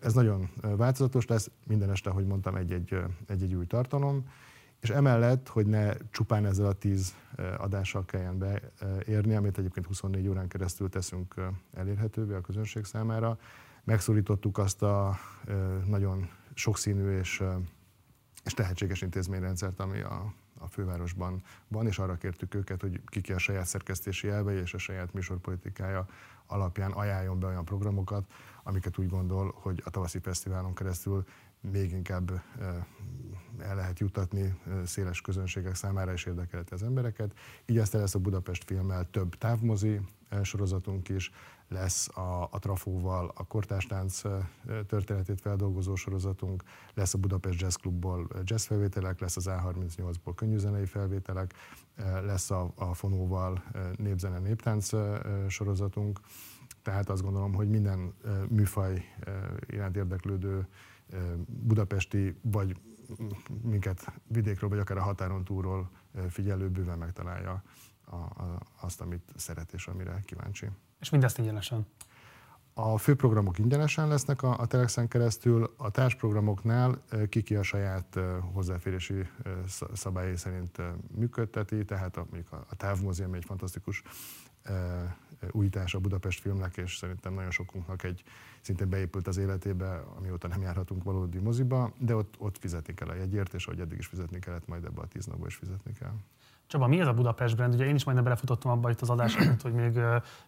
ez 0.00 0.15
nagyon 0.15 0.50
változatos 0.61 1.27
lesz, 1.27 1.50
minden 1.67 1.91
este, 1.91 2.11
ahogy 2.11 2.27
mondtam, 2.27 2.56
egy-egy, 2.56 2.99
egy-egy 3.27 3.55
új 3.55 3.67
tartalom, 3.67 4.29
és 4.81 4.91
emellett, 4.91 5.49
hogy 5.49 5.67
ne 5.67 5.93
csupán 6.11 6.47
ezzel 6.47 6.67
a 6.67 6.73
tíz 6.73 7.15
adással 7.59 8.05
kelljen 8.05 8.38
beérni, 8.38 9.35
amit 9.35 9.59
egyébként 9.59 9.87
24 9.87 10.29
órán 10.29 10.49
keresztül 10.49 10.88
teszünk 10.88 11.35
elérhetővé 11.75 12.35
a 12.35 12.41
közönség 12.41 12.85
számára, 12.85 13.38
megszólítottuk 13.87 14.59
azt 14.59 14.83
a 14.83 15.19
nagyon 15.87 16.29
sokszínű 16.55 17.19
és, 17.19 17.43
és 18.44 18.53
tehetséges 18.53 19.03
intézményrendszert, 19.03 19.81
ami 19.81 20.00
a, 20.00 20.35
a 20.59 20.67
fővárosban 20.67 21.43
van, 21.69 21.87
és 21.87 21.99
arra 21.99 22.17
kértük 22.17 22.55
őket, 22.55 22.81
hogy 22.81 23.00
kiki 23.06 23.33
a 23.33 23.38
saját 23.38 23.67
szerkesztési 23.67 24.29
elvei 24.29 24.56
és 24.56 24.75
a 24.75 24.79
saját 24.79 25.12
műsorpolitikája 25.12 26.06
alapján 26.47 26.93
ajánljon 26.93 27.38
be 27.38 27.47
olyan 27.47 27.65
programokat, 27.65 28.33
amiket 28.62 28.99
úgy 28.99 29.09
gondol, 29.09 29.55
hogy 29.57 29.83
a 29.85 29.90
tavaszi 29.90 30.19
fesztiválon 30.19 30.75
keresztül 30.75 31.25
még 31.61 31.93
inkább 31.93 32.43
el 33.59 33.75
lehet 33.75 33.99
jutatni 33.99 34.61
széles 34.85 35.21
közönségek 35.21 35.75
számára 35.75 36.12
és 36.12 36.25
érdekeleti 36.25 36.75
az 36.75 36.83
embereket. 36.83 37.38
Így 37.66 37.78
aztán 37.78 38.00
lesz 38.00 38.14
a 38.14 38.19
Budapest 38.19 38.64
filmmel 38.64 39.11
több 39.11 39.35
távmozi 39.35 40.00
sorozatunk 40.42 41.09
is, 41.09 41.30
lesz 41.68 42.09
a, 42.16 42.49
a 42.50 42.59
Trafóval. 42.59 43.33
A 43.35 43.45
kortástánc 43.45 44.23
történetét 44.87 45.40
feldolgozó 45.40 45.95
sorozatunk, 45.95 46.62
lesz 46.95 47.14
a 47.14 47.18
Budapest 47.18 47.61
Jazz 47.61 47.75
Clubból 47.75 48.28
jazz 48.45 48.66
felvételek, 48.66 49.21
lesz 49.21 49.37
az 49.37 49.49
A38-ból 49.50 50.33
könnyűzenei 50.35 50.87
felvételek, 50.87 51.54
lesz 52.25 52.50
a, 52.50 52.73
a 52.75 52.95
Fonóval 52.95 53.62
népzene 53.97 54.38
néptánc 54.38 54.90
sorozatunk, 55.49 56.21
tehát 56.83 57.11
azt 57.11 57.23
gondolom, 57.23 57.54
hogy 57.54 57.68
minden 57.68 58.14
műfaj 58.49 59.04
iránt 59.66 59.97
érdeklődő 59.97 60.68
budapesti, 61.47 62.38
vagy 62.42 62.76
minket 63.62 64.12
vidékről, 64.26 64.71
vagy 64.71 64.78
akár 64.78 64.97
a 64.97 65.02
határon 65.02 65.45
túlról 65.45 65.90
figyelő 66.28 66.68
bőven 66.68 66.99
megtalálja 66.99 67.62
a, 68.11 68.17
a, 68.17 68.61
azt, 68.81 69.01
amit 69.01 69.33
szeret 69.37 69.73
és 69.73 69.87
amire 69.87 70.23
kíváncsi. 70.25 70.67
És 71.01 71.11
mindezt 71.11 71.39
ingyenesen? 71.39 71.87
A 72.75 72.99
főprogramok 72.99 73.59
ingyenesen 73.59 74.09
lesznek 74.09 74.43
a, 74.43 74.59
a 74.59 74.67
Telexen 74.67 75.09
keresztül, 75.09 75.75
a 75.77 75.91
társprogramoknál 75.91 77.03
kiki 77.29 77.55
a 77.55 77.63
saját 77.63 78.19
hozzáférési 78.53 79.29
szabályai 79.93 80.37
szerint 80.37 80.81
működteti, 81.15 81.85
tehát 81.85 82.17
a, 82.17 82.27
mondjuk 82.31 82.53
a, 82.53 82.67
a 82.71 82.77
távmúzeum 82.77 83.35
egy 83.35 83.45
fantasztikus 83.45 84.03
újítás 85.51 85.95
a 85.95 85.99
Budapest 85.99 86.41
filmnek, 86.41 86.77
és 86.77 86.97
szerintem 86.97 87.35
nagyon 87.35 87.51
sokunknak 87.51 88.03
egy 88.03 88.23
szintén 88.61 88.89
beépült 88.89 89.27
az 89.27 89.37
életébe, 89.37 90.03
amióta 90.17 90.49
nem 90.49 90.63
járhatunk 90.63 91.05
valódi 91.05 91.39
moziba, 91.39 91.93
de 91.99 92.15
ott, 92.15 92.35
ott 92.39 92.59
fizetni 92.59 92.95
kell 92.95 93.09
a 93.09 93.15
jegyért, 93.15 93.55
és 93.55 93.67
ahogy 93.67 93.81
eddig 93.81 93.99
is 93.99 94.07
fizetni 94.07 94.39
kellett, 94.39 94.67
majd 94.67 94.85
ebbe 94.85 95.01
a 95.01 95.07
tíz 95.07 95.27
napba 95.27 95.47
is 95.47 95.55
fizetni 95.55 95.93
kell. 95.93 96.15
Csaba, 96.68 96.87
mi 96.87 97.00
ez 97.00 97.06
a 97.06 97.12
Budapest 97.12 97.56
brand? 97.56 97.75
Ugye 97.75 97.85
én 97.85 97.94
is 97.94 98.04
majdnem 98.04 98.25
belefutottam 98.25 98.70
abba 98.70 98.90
itt 98.90 99.00
az 99.00 99.11
adás 99.11 99.37
előtt, 99.37 99.62
hogy 99.62 99.73
még 99.73 100.00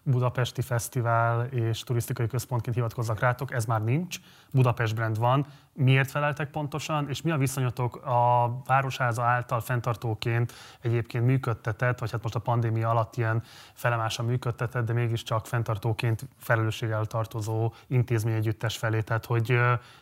Budapesti 0.02 0.62
Fesztivál 0.62 1.46
és 1.46 1.82
turisztikai 1.82 2.26
központként 2.26 2.76
hivatkozzak 2.76 3.20
rátok, 3.20 3.52
ez 3.52 3.64
már 3.64 3.84
nincs. 3.84 4.18
Budapest 4.52 4.94
brand 4.94 5.18
van. 5.18 5.46
Miért 5.72 6.10
feleltek 6.10 6.50
pontosan, 6.50 7.08
és 7.08 7.22
mi 7.22 7.30
a 7.30 7.37
viszonyatok 7.37 7.96
a 7.96 8.52
Városháza 8.66 9.22
által 9.22 9.60
fenntartóként 9.60 10.52
egyébként 10.80 11.25
működtetett, 11.25 11.98
vagy 11.98 12.10
hát 12.10 12.22
most 12.22 12.34
a 12.34 12.38
pandémia 12.40 12.90
alatt 12.90 13.16
ilyen 13.16 13.42
felemásan 13.72 14.25
működtetett, 14.25 14.84
de 14.84 14.92
mégiscsak 14.92 15.46
fenntartóként 15.46 16.28
felelősséggel 16.38 17.04
tartozó 17.04 17.72
intézményegyüttes 17.87 18.76
felé. 18.76 19.00
Tehát, 19.00 19.26
hogy 19.26 19.58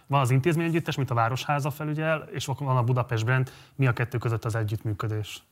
van 0.06 0.20
az 0.20 0.30
intézményegyüttes, 0.30 0.96
mint 0.96 1.10
a 1.10 1.14
Városháza 1.14 1.70
felügyel, 1.70 2.28
és 2.30 2.46
van 2.46 2.76
a 2.76 2.82
Budapest 2.82 3.24
brand. 3.24 3.50
Mi 3.74 3.86
a 3.86 3.92
kettő 3.92 4.18
között 4.18 4.44
az 4.44 4.54
együttműködés? 4.54 5.42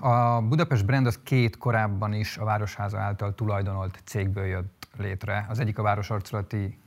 A 0.00 0.40
Budapest 0.42 0.84
brand 0.84 1.06
az 1.06 1.18
két 1.22 1.58
korábban 1.58 2.12
is 2.12 2.36
a 2.36 2.44
Városháza 2.44 2.98
által 2.98 3.34
tulajdonolt 3.34 4.00
cégből 4.04 4.44
jött 4.44 4.88
létre. 4.96 5.46
Az 5.48 5.58
egyik 5.58 5.78
a 5.78 5.82
Városarculati 5.82 6.78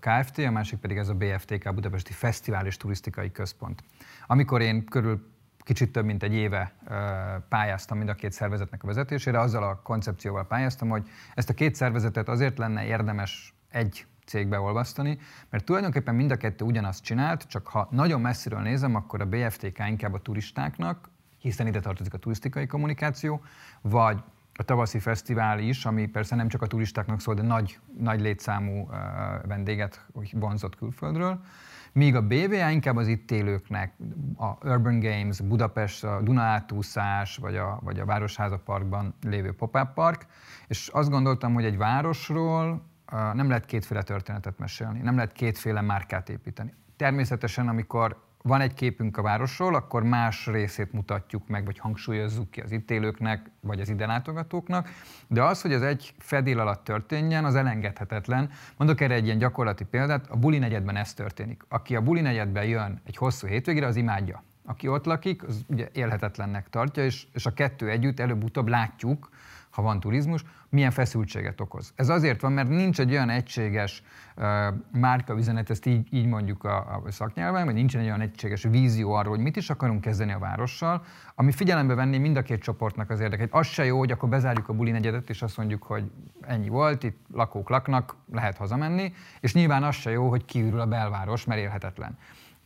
Kft., 0.00 0.38
a 0.38 0.50
másik 0.50 0.78
pedig 0.78 0.96
ez 0.96 1.08
a 1.08 1.14
BFTK, 1.14 1.66
a 1.66 1.72
Budapesti 1.72 2.12
Fesztivál 2.12 2.66
és 2.66 2.76
Turisztikai 2.76 3.32
Központ. 3.32 3.82
Amikor 4.26 4.60
én 4.60 4.84
körül 4.84 5.32
kicsit 5.58 5.92
több 5.92 6.04
mint 6.04 6.22
egy 6.22 6.34
éve 6.34 6.72
pályáztam 7.48 7.98
mind 7.98 8.08
a 8.08 8.14
két 8.14 8.32
szervezetnek 8.32 8.82
a 8.82 8.86
vezetésére, 8.86 9.40
azzal 9.40 9.62
a 9.62 9.80
koncepcióval 9.82 10.46
pályáztam, 10.46 10.88
hogy 10.88 11.08
ezt 11.34 11.50
a 11.50 11.54
két 11.54 11.74
szervezetet 11.74 12.28
azért 12.28 12.58
lenne 12.58 12.84
érdemes 12.84 13.54
egy 13.68 14.06
cégbe 14.26 14.60
olvasztani, 14.60 15.18
mert 15.50 15.64
tulajdonképpen 15.64 16.14
mind 16.14 16.30
a 16.30 16.36
kettő 16.36 16.64
ugyanazt 16.64 17.02
csinált, 17.02 17.42
csak 17.48 17.66
ha 17.68 17.88
nagyon 17.90 18.20
messziről 18.20 18.60
nézem, 18.60 18.94
akkor 18.94 19.20
a 19.20 19.26
BFTK 19.26 19.78
inkább 19.88 20.14
a 20.14 20.22
turistáknak, 20.22 21.08
hiszen 21.38 21.66
ide 21.66 21.80
tartozik 21.80 22.14
a 22.14 22.18
turisztikai 22.18 22.66
kommunikáció, 22.66 23.42
vagy 23.80 24.22
a 24.54 24.62
tavaszi 24.62 24.98
fesztivál 24.98 25.58
is, 25.58 25.84
ami 25.84 26.06
persze 26.06 26.34
nem 26.34 26.48
csak 26.48 26.62
a 26.62 26.66
turistáknak 26.66 27.20
szól, 27.20 27.34
de 27.34 27.42
nagy, 27.42 27.78
nagy 27.98 28.20
létszámú 28.20 28.90
vendéget 29.46 30.06
vonzott 30.32 30.76
külföldről, 30.76 31.40
míg 31.92 32.14
a 32.14 32.26
BVA 32.26 32.68
inkább 32.70 32.96
az 32.96 33.06
itt 33.06 33.30
élőknek, 33.30 33.92
a 34.36 34.68
Urban 34.68 35.00
Games, 35.00 35.40
Budapest, 35.40 36.04
a 36.04 36.20
Duna 36.22 36.42
átúszás, 36.42 37.36
vagy 37.36 37.56
a, 37.56 37.78
vagy 37.82 38.00
a 38.00 38.04
Városháza 38.04 38.58
Parkban 38.58 39.14
lévő 39.22 39.52
pop-up 39.52 39.94
park, 39.94 40.26
és 40.68 40.88
azt 40.88 41.10
gondoltam, 41.10 41.54
hogy 41.54 41.64
egy 41.64 41.76
városról 41.76 42.82
nem 43.32 43.48
lehet 43.48 43.64
kétféle 43.64 44.02
történetet 44.02 44.58
mesélni, 44.58 45.00
nem 45.00 45.14
lehet 45.14 45.32
kétféle 45.32 45.80
márkát 45.80 46.28
építeni. 46.28 46.74
Természetesen, 46.96 47.68
amikor 47.68 48.27
van 48.42 48.60
egy 48.60 48.74
képünk 48.74 49.16
a 49.16 49.22
városról, 49.22 49.74
akkor 49.74 50.02
más 50.02 50.46
részét 50.46 50.92
mutatjuk 50.92 51.48
meg, 51.48 51.64
vagy 51.64 51.78
hangsúlyozzuk 51.78 52.50
ki 52.50 52.60
az 52.60 52.70
itt 52.70 52.90
élőknek, 52.90 53.50
vagy 53.60 53.80
az 53.80 53.88
ide 53.88 54.06
látogatóknak, 54.06 54.88
de 55.26 55.42
az, 55.42 55.62
hogy 55.62 55.72
az 55.72 55.82
egy 55.82 56.14
fedél 56.18 56.60
alatt 56.60 56.84
történjen, 56.84 57.44
az 57.44 57.54
elengedhetetlen. 57.54 58.50
Mondok 58.76 59.00
erre 59.00 59.14
egy 59.14 59.24
ilyen 59.24 59.38
gyakorlati 59.38 59.84
példát, 59.84 60.30
a 60.30 60.36
buli 60.36 60.58
negyedben 60.58 60.96
ez 60.96 61.14
történik. 61.14 61.62
Aki 61.68 61.96
a 61.96 62.00
buli 62.00 62.20
negyedben 62.20 62.64
jön 62.64 63.00
egy 63.04 63.16
hosszú 63.16 63.46
hétvégére, 63.46 63.86
az 63.86 63.96
imádja. 63.96 64.42
Aki 64.64 64.88
ott 64.88 65.04
lakik, 65.04 65.42
az 65.42 65.64
ugye 65.66 65.88
élhetetlennek 65.92 66.68
tartja, 66.70 67.04
és, 67.04 67.26
és 67.32 67.46
a 67.46 67.52
kettő 67.52 67.88
együtt 67.88 68.20
előbb-utóbb 68.20 68.68
látjuk, 68.68 69.28
ha 69.70 69.82
van 69.82 70.00
turizmus, 70.00 70.44
milyen 70.68 70.90
feszültséget 70.90 71.60
okoz. 71.60 71.92
Ez 71.96 72.08
azért 72.08 72.40
van, 72.40 72.52
mert 72.52 72.68
nincs 72.68 73.00
egy 73.00 73.10
olyan 73.10 73.30
egységes 73.30 74.02
uh, 74.36 74.44
márkaüzenet, 74.92 75.70
ezt 75.70 75.86
így, 75.86 76.06
így 76.10 76.26
mondjuk 76.26 76.64
a, 76.64 77.02
a 77.04 77.10
szaknyelven, 77.10 77.64
vagy 77.64 77.74
nincsen 77.74 78.00
egy 78.00 78.06
olyan 78.06 78.20
egységes 78.20 78.62
vízió 78.62 79.12
arról, 79.12 79.34
hogy 79.34 79.42
mit 79.42 79.56
is 79.56 79.70
akarunk 79.70 80.00
kezdeni 80.00 80.32
a 80.32 80.38
várossal, 80.38 81.04
ami 81.34 81.52
figyelembe 81.52 81.94
venni 81.94 82.18
mind 82.18 82.36
a 82.36 82.42
két 82.42 82.62
csoportnak 82.62 83.10
az 83.10 83.20
érdekét. 83.20 83.48
Az 83.52 83.66
se 83.66 83.84
jó, 83.84 83.98
hogy 83.98 84.10
akkor 84.10 84.28
bezárjuk 84.28 84.68
a 84.68 84.72
buli 84.72 84.90
negyedet, 84.90 85.30
és 85.30 85.42
azt 85.42 85.56
mondjuk, 85.56 85.82
hogy 85.82 86.10
ennyi 86.40 86.68
volt, 86.68 87.02
itt 87.02 87.18
lakók 87.32 87.68
laknak, 87.68 88.16
lehet 88.32 88.56
hazamenni, 88.56 89.12
és 89.40 89.54
nyilván 89.54 89.84
az 89.84 89.94
se 89.94 90.10
jó, 90.10 90.28
hogy 90.28 90.44
kiürül 90.44 90.80
a 90.80 90.86
belváros, 90.86 91.44
mert 91.44 91.60
élhetetlen. 91.60 92.18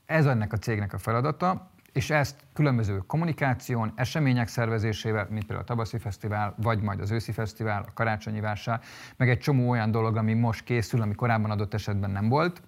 Ez 0.06 0.26
ennek 0.26 0.52
a 0.52 0.56
cégnek 0.56 0.92
a 0.92 0.98
feladata, 0.98 1.70
és 1.92 2.10
ezt 2.10 2.36
különböző 2.52 2.98
kommunikáción, 3.06 3.92
események 3.94 4.48
szervezésével, 4.48 5.26
mint 5.30 5.46
például 5.46 5.60
a 5.60 5.64
Tavaszi 5.64 5.98
Fesztivál, 5.98 6.54
vagy 6.56 6.80
majd 6.80 7.00
az 7.00 7.10
Őszi 7.10 7.32
Fesztivál, 7.32 7.84
a 7.88 7.92
Karácsonyi 7.94 8.40
Vásár, 8.40 8.80
meg 9.16 9.28
egy 9.28 9.38
csomó 9.38 9.70
olyan 9.70 9.90
dolog, 9.90 10.16
ami 10.16 10.34
most 10.34 10.64
készül, 10.64 11.02
ami 11.02 11.14
korábban 11.14 11.50
adott 11.50 11.74
esetben 11.74 12.10
nem 12.10 12.28
volt, 12.28 12.62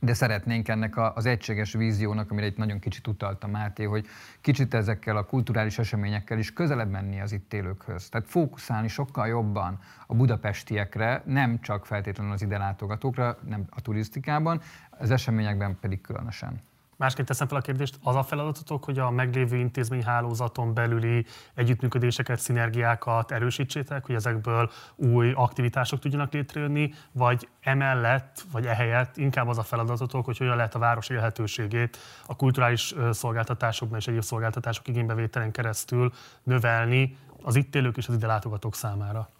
de 0.00 0.14
szeretnénk 0.14 0.68
ennek 0.68 1.16
az 1.16 1.26
egységes 1.26 1.72
víziónak, 1.72 2.30
amire 2.30 2.46
itt 2.46 2.56
nagyon 2.56 2.78
kicsit 2.78 3.06
utalta 3.06 3.46
Máté, 3.46 3.84
hogy 3.84 4.06
kicsit 4.40 4.74
ezekkel 4.74 5.16
a 5.16 5.24
kulturális 5.24 5.78
eseményekkel 5.78 6.38
is 6.38 6.52
közelebb 6.52 6.90
menni 6.90 7.20
az 7.20 7.32
itt 7.32 7.52
élőkhöz. 7.52 8.08
Tehát 8.08 8.28
fókuszálni 8.28 8.88
sokkal 8.88 9.26
jobban 9.26 9.78
a 10.06 10.14
budapestiekre, 10.14 11.22
nem 11.24 11.60
csak 11.60 11.86
feltétlenül 11.86 12.32
az 12.32 12.42
ide 12.42 12.58
látogatókra, 12.58 13.38
nem 13.48 13.64
a 13.70 13.80
turisztikában, 13.80 14.60
az 14.90 15.10
eseményekben 15.10 15.78
pedig 15.80 16.00
különösen. 16.00 16.60
Másként 16.96 17.28
teszem 17.28 17.48
fel 17.48 17.58
a 17.58 17.60
kérdést, 17.60 17.98
az 18.02 18.14
a 18.14 18.22
feladatotok, 18.22 18.84
hogy 18.84 18.98
a 18.98 19.10
meglévő 19.10 19.56
intézményhálózaton 19.56 20.74
belüli 20.74 21.24
együttműködéseket, 21.54 22.38
szinergiákat 22.38 23.32
erősítsétek, 23.32 24.06
hogy 24.06 24.14
ezekből 24.14 24.70
új 24.94 25.32
aktivitások 25.32 25.98
tudjanak 25.98 26.32
létrejönni, 26.32 26.92
vagy 27.12 27.48
emellett, 27.60 28.44
vagy 28.52 28.66
ehelyett 28.66 29.16
inkább 29.16 29.48
az 29.48 29.58
a 29.58 29.62
feladatotok, 29.62 30.24
hogy 30.24 30.38
hogyan 30.38 30.56
lehet 30.56 30.74
a 30.74 30.78
város 30.78 31.08
élhetőségét 31.08 31.98
a 32.26 32.36
kulturális 32.36 32.94
szolgáltatásokban 33.10 33.98
és 33.98 34.06
egyéb 34.06 34.22
szolgáltatások 34.22 34.88
igénybevételen 34.88 35.50
keresztül 35.50 36.12
növelni 36.42 37.16
az 37.42 37.56
itt 37.56 37.74
élők 37.74 37.96
és 37.96 38.08
az 38.08 38.14
ide 38.14 38.26
látogatók 38.26 38.74
számára. 38.74 39.30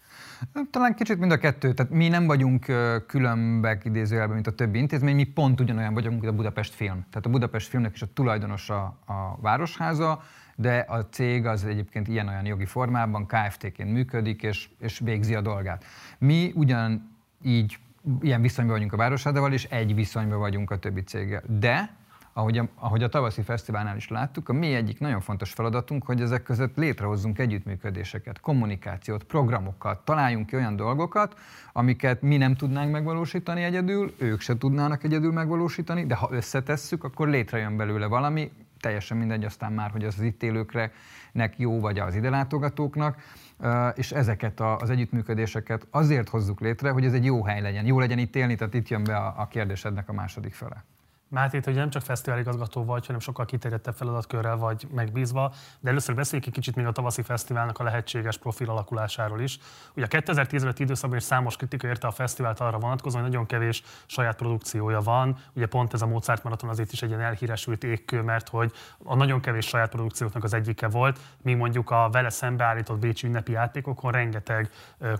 Talán 0.70 0.94
kicsit 0.94 1.18
mind 1.18 1.32
a 1.32 1.38
kettő. 1.38 1.72
Tehát 1.72 1.92
mi 1.92 2.08
nem 2.08 2.26
vagyunk 2.26 2.64
különbek 3.06 3.84
idézőjelben, 3.84 4.34
mint 4.34 4.46
a 4.46 4.54
többi 4.54 4.78
intézmény, 4.78 5.14
mi 5.14 5.24
pont 5.24 5.60
ugyanolyan 5.60 5.94
vagyunk, 5.94 6.20
mint 6.20 6.32
a 6.32 6.36
Budapest 6.36 6.74
Film. 6.74 7.04
Tehát 7.10 7.26
a 7.26 7.30
Budapest 7.30 7.68
Filmnek 7.68 7.94
is 7.94 8.02
a 8.02 8.06
tulajdonosa 8.12 8.82
a 9.06 9.36
Városháza, 9.40 10.22
de 10.56 10.84
a 10.88 11.06
cég 11.06 11.46
az 11.46 11.64
egyébként 11.64 12.08
ilyen-olyan 12.08 12.46
jogi 12.46 12.64
formában 12.64 13.26
KFT-ként 13.26 13.92
működik, 13.92 14.42
és, 14.42 14.68
és 14.78 14.98
végzi 14.98 15.34
a 15.34 15.40
dolgát. 15.40 15.84
Mi 16.18 16.52
ugyan 16.54 17.14
így 17.42 17.78
ilyen 18.20 18.40
viszonyban 18.40 18.74
vagyunk 18.74 18.92
a 18.92 18.96
Városházával, 18.96 19.52
és 19.52 19.64
egy 19.64 19.94
viszonyban 19.94 20.38
vagyunk 20.38 20.70
a 20.70 20.78
többi 20.78 21.02
céggel. 21.02 21.42
De 21.58 21.96
ahogy 22.36 22.58
a, 22.58 22.68
ahogy 22.74 23.02
a 23.02 23.08
tavaszi 23.08 23.42
fesztiválnál 23.42 23.96
is 23.96 24.08
láttuk, 24.08 24.48
a 24.48 24.52
mi 24.52 24.74
egyik 24.74 24.98
nagyon 24.98 25.20
fontos 25.20 25.52
feladatunk, 25.52 26.06
hogy 26.06 26.20
ezek 26.20 26.42
között 26.42 26.76
létrehozzunk 26.76 27.38
együttműködéseket, 27.38 28.40
kommunikációt, 28.40 29.24
programokat, 29.24 30.04
találjunk 30.04 30.46
ki 30.46 30.56
olyan 30.56 30.76
dolgokat, 30.76 31.34
amiket 31.72 32.22
mi 32.22 32.36
nem 32.36 32.54
tudnánk 32.54 32.92
megvalósítani 32.92 33.62
egyedül, 33.62 34.14
ők 34.18 34.40
se 34.40 34.58
tudnának 34.58 35.04
egyedül 35.04 35.32
megvalósítani, 35.32 36.06
de 36.06 36.14
ha 36.14 36.28
összetesszük, 36.30 37.04
akkor 37.04 37.28
létrejön 37.28 37.76
belőle 37.76 38.06
valami, 38.06 38.50
teljesen 38.80 39.16
mindegy 39.16 39.44
aztán 39.44 39.72
már, 39.72 39.90
hogy 39.90 40.04
az 40.04 40.20
itt 40.20 40.42
élőknek 40.42 41.54
jó, 41.56 41.80
vagy 41.80 41.98
az 41.98 42.14
ide 42.14 42.30
látogatóknak, 42.30 43.22
és 43.94 44.12
ezeket 44.12 44.60
az 44.60 44.90
együttműködéseket 44.90 45.86
azért 45.90 46.28
hozzuk 46.28 46.60
létre, 46.60 46.90
hogy 46.90 47.04
ez 47.04 47.12
egy 47.12 47.24
jó 47.24 47.44
hely 47.44 47.60
legyen. 47.60 47.86
Jó 47.86 47.98
legyen 47.98 48.18
itt 48.18 48.36
élni, 48.36 48.54
tehát 48.54 48.74
itt 48.74 48.88
jön 48.88 49.04
be 49.04 49.16
a 49.16 49.46
kérdésednek 49.50 50.08
a 50.08 50.12
második 50.12 50.54
fele. 50.54 50.84
Mátét, 51.28 51.64
hogy 51.64 51.74
nem 51.74 51.90
csak 51.90 52.02
fesztiváligazgató 52.02 52.84
vagy, 52.84 53.06
hanem 53.06 53.20
sokkal 53.20 53.44
kiterjedtebb 53.44 53.94
feladatkörrel 53.94 54.56
vagy 54.56 54.86
megbízva, 54.94 55.52
de 55.80 55.90
először 55.90 56.14
beszéljük 56.14 56.46
egy 56.46 56.52
kicsit 56.52 56.76
még 56.76 56.86
a 56.86 56.92
tavaszi 56.92 57.22
fesztiválnak 57.22 57.78
a 57.78 57.82
lehetséges 57.82 58.38
profil 58.38 58.70
alakulásáról 58.70 59.40
is. 59.40 59.58
Ugye 59.94 60.04
a 60.04 60.08
2015 60.08 60.78
időszakban 60.78 61.18
is 61.18 61.24
számos 61.24 61.56
kritika 61.56 61.86
érte 61.86 62.06
a 62.06 62.10
fesztivált 62.10 62.60
arra 62.60 62.78
vonatkozóan, 62.78 63.22
hogy 63.22 63.30
nagyon 63.30 63.46
kevés 63.46 63.82
saját 64.06 64.36
produkciója 64.36 65.00
van. 65.00 65.36
Ugye 65.52 65.66
pont 65.66 65.94
ez 65.94 66.02
a 66.02 66.06
Mozart 66.06 66.42
Marathon 66.42 66.70
azért 66.70 66.92
is 66.92 67.02
egy 67.02 67.08
ilyen 67.08 67.20
elhíresült 67.20 67.84
égkő, 67.84 68.22
mert 68.22 68.48
hogy 68.48 68.72
a 69.04 69.14
nagyon 69.14 69.40
kevés 69.40 69.66
saját 69.66 69.90
produkcióknak 69.90 70.44
az 70.44 70.54
egyike 70.54 70.88
volt, 70.88 71.18
míg 71.42 71.56
mondjuk 71.56 71.90
a 71.90 72.08
vele 72.12 72.30
szembeállított 72.30 72.98
Bécsi 72.98 73.26
ünnepi 73.26 73.52
játékokon 73.52 74.12
rengeteg 74.12 74.70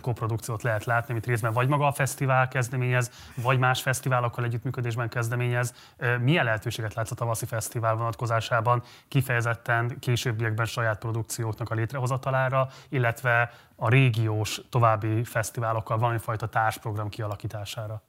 koprodukciót 0.01 0.63
lehet 0.63 0.85
látni, 0.85 1.11
amit 1.11 1.25
részben 1.25 1.53
vagy 1.53 1.67
maga 1.67 1.87
a 1.87 1.91
fesztivál 1.91 2.47
kezdeményez, 2.47 3.11
vagy 3.35 3.59
más 3.59 3.81
fesztiválokkal 3.81 4.43
együttműködésben 4.43 5.09
kezdeményez 5.09 5.73
milyen 6.21 6.45
lehetőséget 6.45 6.93
látsz 6.93 7.11
a 7.11 7.15
tavaszi 7.15 7.45
fesztivál 7.45 7.95
vonatkozásában 7.95 8.83
kifejezetten 9.07 9.99
későbbiekben 9.99 10.65
saját 10.65 10.99
produkcióknak 10.99 11.69
a 11.69 11.75
létrehozatalára, 11.75 12.67
illetve 12.89 13.51
a 13.75 13.89
régiós 13.89 14.61
további 14.69 15.23
fesztiválokkal 15.23 15.97
valamifajta 15.97 16.47
társprogram 16.47 17.09
kialakítására? 17.09 18.01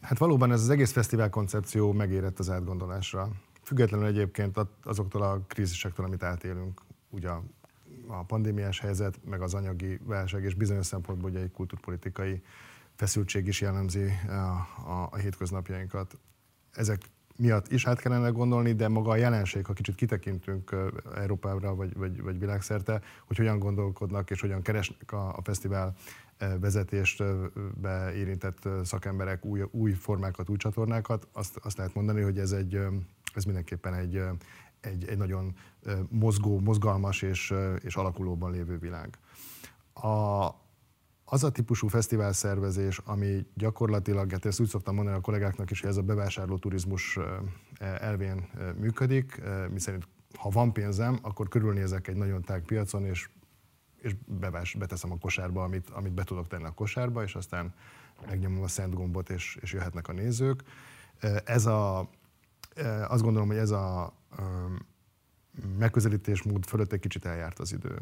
Hát 0.00 0.18
valóban 0.18 0.52
ez 0.52 0.60
az 0.60 0.70
egész 0.70 0.92
fesztivál 0.92 1.30
koncepció 1.30 1.92
megérett 1.92 2.38
az 2.38 2.50
átgondolásra. 2.50 3.28
Függetlenül 3.62 4.06
egyébként 4.06 4.58
azoktól 4.84 5.22
a 5.22 5.40
krízisektől, 5.46 6.06
amit 6.06 6.22
átélünk, 6.22 6.80
ugye 7.10 7.28
a, 8.08 8.24
pandémiás 8.26 8.80
helyzet, 8.80 9.18
meg 9.24 9.42
az 9.42 9.54
anyagi 9.54 10.00
válság, 10.04 10.44
és 10.44 10.54
bizonyos 10.54 10.86
szempontból 10.86 11.30
ugye 11.30 11.40
egy 11.40 11.50
kulturpolitikai 11.50 12.42
feszültség 12.96 13.46
is 13.46 13.60
jellemzi 13.60 14.04
a, 14.28 14.32
a, 14.32 15.08
a 15.10 15.16
hétköznapjainkat. 15.16 16.18
Ezek 16.72 17.00
miatt 17.36 17.72
is 17.72 17.86
át 17.86 18.00
kellene 18.00 18.28
gondolni, 18.28 18.72
de 18.72 18.88
maga 18.88 19.10
a 19.10 19.16
jelenség, 19.16 19.66
ha 19.66 19.72
kicsit 19.72 19.94
kitekintünk 19.94 20.76
Európára 21.14 21.74
vagy, 21.74 21.96
vagy, 21.96 22.22
vagy 22.22 22.38
világszerte, 22.38 23.00
hogy 23.26 23.36
hogyan 23.36 23.58
gondolkodnak 23.58 24.30
és 24.30 24.40
hogyan 24.40 24.62
keresnek 24.62 25.12
a, 25.12 25.28
a 25.28 25.40
fesztivál 25.42 25.94
vezetést 26.60 27.22
érintett 28.14 28.68
szakemberek 28.82 29.44
új, 29.44 29.62
új 29.70 29.92
formákat, 29.92 30.48
új 30.48 30.56
csatornákat, 30.56 31.28
azt, 31.32 31.56
azt 31.62 31.76
lehet 31.76 31.94
mondani, 31.94 32.20
hogy 32.20 32.38
ez, 32.38 32.52
egy, 32.52 32.80
ez 33.34 33.44
mindenképpen 33.44 33.94
egy, 33.94 34.22
egy, 34.80 35.08
egy 35.08 35.18
nagyon 35.18 35.54
mozgó, 36.08 36.60
mozgalmas 36.60 37.22
és, 37.22 37.54
és 37.80 37.96
alakulóban 37.96 38.52
lévő 38.52 38.78
világ. 38.78 39.18
A, 39.92 40.46
az 41.32 41.44
a 41.44 41.50
típusú 41.50 41.88
fesztivál 41.88 42.32
szervezés, 42.32 42.98
ami 43.04 43.46
gyakorlatilag, 43.54 44.30
hát 44.30 44.44
ezt 44.44 44.60
úgy 44.60 44.68
szoktam 44.68 44.94
mondani 44.94 45.16
a 45.16 45.20
kollégáknak 45.20 45.70
is, 45.70 45.80
hogy 45.80 45.90
ez 45.90 45.96
a 45.96 46.02
bevásárló 46.02 46.58
turizmus 46.58 47.18
elvén 47.78 48.48
működik, 48.78 49.40
miszerint 49.70 50.08
ha 50.38 50.48
van 50.48 50.72
pénzem, 50.72 51.18
akkor 51.22 51.48
körülnézek 51.48 52.08
egy 52.08 52.16
nagyon 52.16 52.42
tág 52.42 52.62
piacon, 52.62 53.04
és, 53.04 53.28
és 53.96 54.14
bevás, 54.26 54.74
beteszem 54.74 55.12
a 55.12 55.18
kosárba, 55.18 55.62
amit, 55.62 55.90
amit 55.90 56.12
be 56.12 56.24
tudok 56.24 56.48
tenni 56.48 56.64
a 56.64 56.70
kosárba, 56.70 57.22
és 57.22 57.34
aztán 57.34 57.74
megnyomom 58.26 58.62
a 58.62 58.68
szent 58.68 58.94
gombot, 58.94 59.30
és, 59.30 59.58
és 59.60 59.72
jöhetnek 59.72 60.08
a 60.08 60.12
nézők. 60.12 60.62
Ez 61.44 61.66
a, 61.66 62.10
azt 63.08 63.22
gondolom, 63.22 63.48
hogy 63.48 63.56
ez 63.56 63.70
a 63.70 64.14
megközelítésmód 65.78 66.64
fölött 66.64 66.92
egy 66.92 67.00
kicsit 67.00 67.24
eljárt 67.24 67.58
az 67.58 67.72
idő 67.72 67.98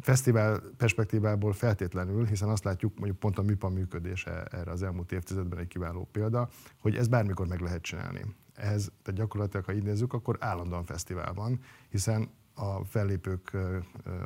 fesztivál 0.00 0.62
perspektívából 0.76 1.52
feltétlenül, 1.52 2.26
hiszen 2.26 2.48
azt 2.48 2.64
látjuk, 2.64 2.94
mondjuk 2.94 3.18
pont 3.18 3.38
a 3.38 3.42
MIPA 3.42 3.68
működése 3.68 4.44
erre 4.44 4.70
az 4.70 4.82
elmúlt 4.82 5.12
évtizedben 5.12 5.58
egy 5.58 5.68
kiváló 5.68 6.08
példa, 6.12 6.48
hogy 6.78 6.96
ez 6.96 7.08
bármikor 7.08 7.46
meg 7.46 7.60
lehet 7.60 7.82
csinálni. 7.82 8.34
Ehhez, 8.54 8.92
tehát 9.02 9.20
gyakorlatilag, 9.20 9.64
ha 9.64 9.72
így 9.72 9.82
nézzük, 9.82 10.12
akkor 10.12 10.36
állandóan 10.40 10.84
fesztivál 10.84 11.32
van, 11.32 11.60
hiszen 11.88 12.30
a 12.54 12.84
fellépők, 12.84 13.56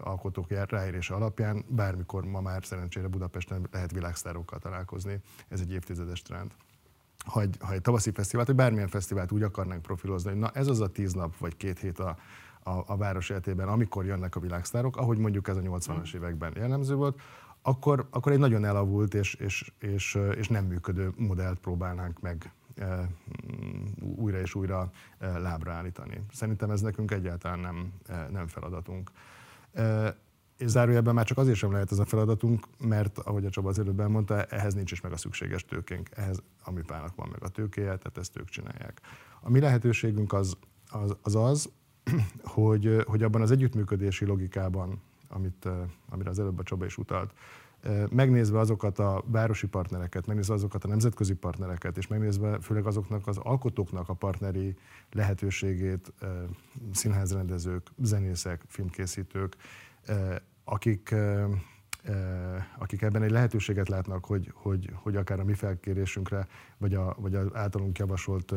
alkotók 0.01 0.47
ráérése 0.49 1.15
alapján 1.15 1.65
bármikor 1.69 2.25
ma 2.25 2.41
már 2.41 2.65
szerencsére 2.65 3.09
Budapesten 3.09 3.69
lehet 3.71 3.93
világsztárokkal 3.93 4.59
találkozni. 4.59 5.21
Ez 5.49 5.61
egy 5.61 5.73
évtizedes 5.73 6.23
trend. 6.23 6.53
Ha 7.25 7.41
egy, 7.41 7.57
ha 7.61 7.73
egy 7.73 7.81
tavaszi 7.81 8.11
fesztivált, 8.11 8.47
vagy 8.47 8.57
bármilyen 8.57 8.89
fesztivált 8.89 9.33
úgy 9.33 9.43
akarnánk 9.43 9.83
profilozni, 9.83 10.31
hogy 10.31 10.39
na 10.39 10.51
ez 10.51 10.67
az 10.67 10.81
a 10.81 10.91
tíz 10.91 11.13
nap 11.13 11.37
vagy 11.37 11.57
két 11.57 11.79
hét 11.79 11.99
a, 11.99 12.17
a, 12.67 12.85
a 12.87 12.97
város 12.97 13.31
életében, 13.31 13.69
amikor 13.69 14.05
jönnek 14.05 14.37
a 14.37 14.41
világsztárok, 14.41 14.97
ahogy 14.97 15.19
mondjuk 15.19 15.49
ez 15.49 15.57
a 15.57 15.61
80-as 15.61 16.15
években 16.15 16.53
jellemző 16.57 16.95
volt, 16.95 17.21
akkor, 17.63 18.07
akkor 18.11 18.33
egy 18.33 18.39
nagyon 18.39 18.65
elavult 18.65 19.15
és, 19.15 19.35
és, 19.35 19.73
és, 19.79 20.19
és 20.37 20.49
nem 20.49 20.65
működő 20.65 21.13
modellt 21.17 21.59
próbálnánk 21.59 22.21
meg 22.21 22.53
e, 22.77 23.09
újra 24.01 24.41
és 24.41 24.55
újra 24.55 24.91
e, 25.19 25.39
lábra 25.39 25.73
állítani. 25.73 26.25
Szerintem 26.33 26.71
ez 26.71 26.81
nekünk 26.81 27.11
egyáltalán 27.11 27.59
nem, 27.59 27.93
e, 28.07 28.29
nem 28.33 28.47
feladatunk. 28.47 29.11
E, 29.73 30.17
és 30.57 30.71
zárójelben 30.71 31.15
már 31.15 31.25
csak 31.25 31.39
azért 31.39 31.57
sem 31.57 31.73
lehet 31.73 31.93
ez 31.93 31.99
a 31.99 32.05
feladatunk, 32.05 32.67
mert 32.79 33.19
ahogy 33.19 33.45
a 33.45 33.51
Csaba 33.51 33.69
az 33.69 33.79
előbb 33.79 34.01
elmondta, 34.01 34.43
ehhez 34.43 34.75
nincs 34.75 34.93
is 34.93 35.01
meg 35.01 35.13
a 35.13 35.17
szükséges 35.17 35.65
tőkénk. 35.65 36.09
Ehhez 36.15 36.43
a 36.65 36.71
műpának 36.71 37.15
van 37.15 37.29
meg 37.29 37.43
a 37.43 37.49
tőkéje, 37.49 37.97
tehát 37.97 38.19
ezt 38.19 38.39
ők 38.39 38.49
csinálják. 38.49 39.01
A 39.41 39.51
mi 39.51 39.61
lehetőségünk 39.61 40.33
az 40.33 40.57
az, 40.91 41.17
az, 41.23 41.35
az 41.35 41.71
hogy, 42.43 43.03
hogy 43.07 43.23
abban 43.23 43.43
az 43.43 43.51
együttműködési 43.51 44.25
logikában, 44.25 45.01
amit, 45.29 45.69
amire 46.09 46.31
az 46.31 46.39
előbb 46.39 46.59
a 46.59 46.63
Csaba 46.63 46.85
is 46.85 46.99
utalt, 46.99 47.33
megnézve 48.11 48.59
azokat 48.59 48.99
a 48.99 49.23
városi 49.27 49.67
partnereket, 49.67 50.27
megnézve 50.27 50.55
azokat 50.55 50.85
a 50.85 50.89
nemzetközi 50.89 51.35
partnereket, 51.35 51.97
és 51.97 52.07
megnézve 52.07 52.61
főleg 52.61 52.87
azoknak 52.87 53.27
az 53.27 53.39
alkotóknak 53.39 54.09
a 54.09 54.15
partneri 54.15 54.77
lehetőségét, 55.13 56.13
színházrendezők, 56.93 57.91
zenészek, 58.03 58.63
filmkészítők, 58.67 59.57
akik, 60.65 61.15
akik 62.79 63.03
ebben 63.03 63.23
egy 63.23 63.31
lehetőséget 63.31 63.89
látnak, 63.89 64.25
hogy, 64.25 64.53
hogy, 64.55 64.91
hogy 64.95 65.17
akár 65.17 65.41
a 65.41 65.45
mi 65.45 65.55
felkérésünkre, 65.55 66.47
vagy, 66.79 66.95
a, 66.95 67.17
vagy 67.19 67.35
az 67.35 67.47
általunk 67.53 67.99
javasolt 67.99 68.55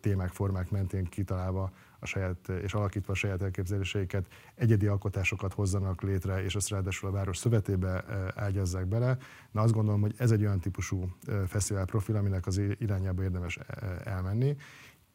témák, 0.00 0.32
formák 0.32 0.70
mentén 0.70 1.04
kitalálva 1.04 1.72
a 1.98 2.06
saját, 2.06 2.48
és 2.48 2.74
alakítva 2.74 3.12
a 3.12 3.16
saját 3.16 3.42
elképzeléseiket, 3.42 4.26
egyedi 4.54 4.86
alkotásokat 4.86 5.52
hozzanak 5.52 6.02
létre, 6.02 6.42
és 6.42 6.54
azt 6.54 6.68
ráadásul 6.68 7.08
a 7.08 7.12
város 7.12 7.36
szövetébe 7.36 8.04
ágyazzák 8.34 8.86
bele. 8.86 9.16
Na 9.50 9.60
azt 9.60 9.72
gondolom, 9.72 10.00
hogy 10.00 10.14
ez 10.16 10.30
egy 10.30 10.44
olyan 10.44 10.60
típusú 10.60 11.16
fesztivál 11.46 11.84
profil, 11.84 12.16
aminek 12.16 12.46
az 12.46 12.60
irányába 12.78 13.22
érdemes 13.22 13.58
elmenni, 14.04 14.56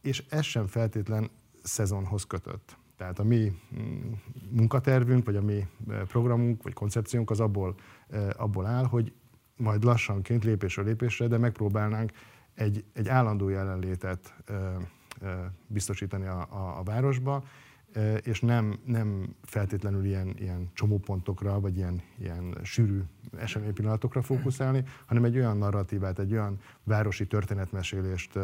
és 0.01 0.25
ez 0.29 0.43
sem 0.43 0.67
feltétlen 0.67 1.29
szezonhoz 1.63 2.23
kötött. 2.23 2.77
Tehát 2.97 3.19
a 3.19 3.23
mi 3.23 3.51
mm, 3.79 4.11
munkatervünk, 4.49 5.25
vagy 5.25 5.35
a 5.35 5.41
mi 5.41 5.67
programunk, 6.07 6.63
vagy 6.63 6.73
koncepciónk 6.73 7.29
az 7.29 7.39
abból, 7.39 7.75
abból 8.37 8.65
áll, 8.65 8.85
hogy 8.85 9.13
majd 9.57 9.83
lassanként, 9.83 10.43
lépésről 10.43 10.85
lépésre, 10.85 11.27
de 11.27 11.37
megpróbálnánk 11.37 12.11
egy, 12.53 12.83
egy 12.93 13.07
állandó 13.07 13.49
jelenlétet 13.49 14.35
biztosítani 15.67 16.25
a, 16.25 16.47
a, 16.49 16.79
a 16.79 16.83
városba, 16.83 17.43
és 18.21 18.41
nem, 18.41 18.79
nem 18.85 19.35
feltétlenül 19.43 20.05
ilyen, 20.05 20.35
ilyen 20.37 20.69
csomópontokra, 20.73 21.59
vagy 21.59 21.77
ilyen, 21.77 22.01
ilyen 22.19 22.57
sűrű 22.63 23.01
eseménypillanatokra 23.37 24.21
fókuszálni, 24.21 24.83
hanem 25.05 25.23
egy 25.23 25.37
olyan 25.37 25.57
narratívát, 25.57 26.19
egy 26.19 26.31
olyan 26.31 26.59
városi 26.83 27.27
történetmesélést 27.27 28.39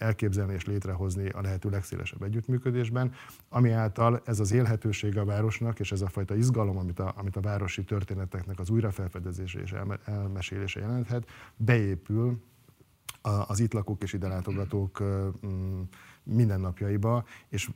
elképzelni 0.00 0.52
és 0.52 0.64
létrehozni 0.64 1.28
a 1.28 1.40
lehető 1.40 1.70
legszélesebb 1.70 2.22
együttműködésben, 2.22 3.12
ami 3.48 3.70
által 3.70 4.22
ez 4.24 4.40
az 4.40 4.52
élhetősége 4.52 5.20
a 5.20 5.24
városnak, 5.24 5.80
és 5.80 5.92
ez 5.92 6.00
a 6.00 6.08
fajta 6.08 6.34
izgalom, 6.34 6.76
amit 6.76 6.98
a, 6.98 7.12
amit 7.16 7.36
a 7.36 7.40
városi 7.40 7.84
történeteknek 7.84 8.58
az 8.58 8.70
újrafelfedezése 8.70 9.60
és 9.60 9.74
elmesélése 10.04 10.80
jelenthet, 10.80 11.28
beépül 11.56 12.42
az 13.46 13.60
itt 13.60 13.72
lakók 13.72 14.02
és 14.02 14.12
ide 14.12 14.28
látogatók 14.28 15.02
mm, 15.46 15.80
mindennapjaiba, 16.22 17.24
és 17.48 17.70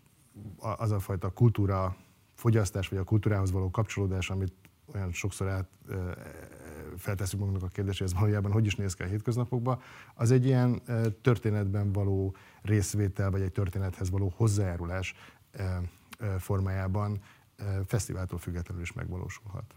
az 0.59 0.91
a 0.91 0.99
fajta 0.99 1.31
kultúra 1.31 1.97
fogyasztás, 2.35 2.89
vagy 2.89 2.99
a 2.99 3.05
kultúrához 3.05 3.51
való 3.51 3.71
kapcsolódás, 3.71 4.31
amit 4.31 4.53
olyan 4.95 5.13
sokszor 5.13 5.49
át, 5.49 5.69
feltesszük 6.97 7.39
magunknak 7.39 7.71
a 7.71 7.73
kérdést, 7.73 7.99
hogy 7.99 8.07
ez 8.07 8.15
valójában 8.15 8.53
hogy 8.53 8.67
is 8.67 8.75
néz 8.75 8.95
ki 8.95 9.03
a 9.03 9.07
hétköznapokban, 9.07 9.81
az 10.15 10.31
egy 10.31 10.45
ilyen 10.47 10.83
történetben 11.23 11.93
való 11.93 12.35
részvétel, 12.63 13.31
vagy 13.31 13.41
egy 13.41 13.53
történethez 13.53 14.11
való 14.11 14.33
hozzájárulás 14.37 15.15
formájában 16.39 17.21
fesztiváltól 17.87 18.39
függetlenül 18.39 18.83
is 18.83 18.93
megvalósulhat. 18.93 19.75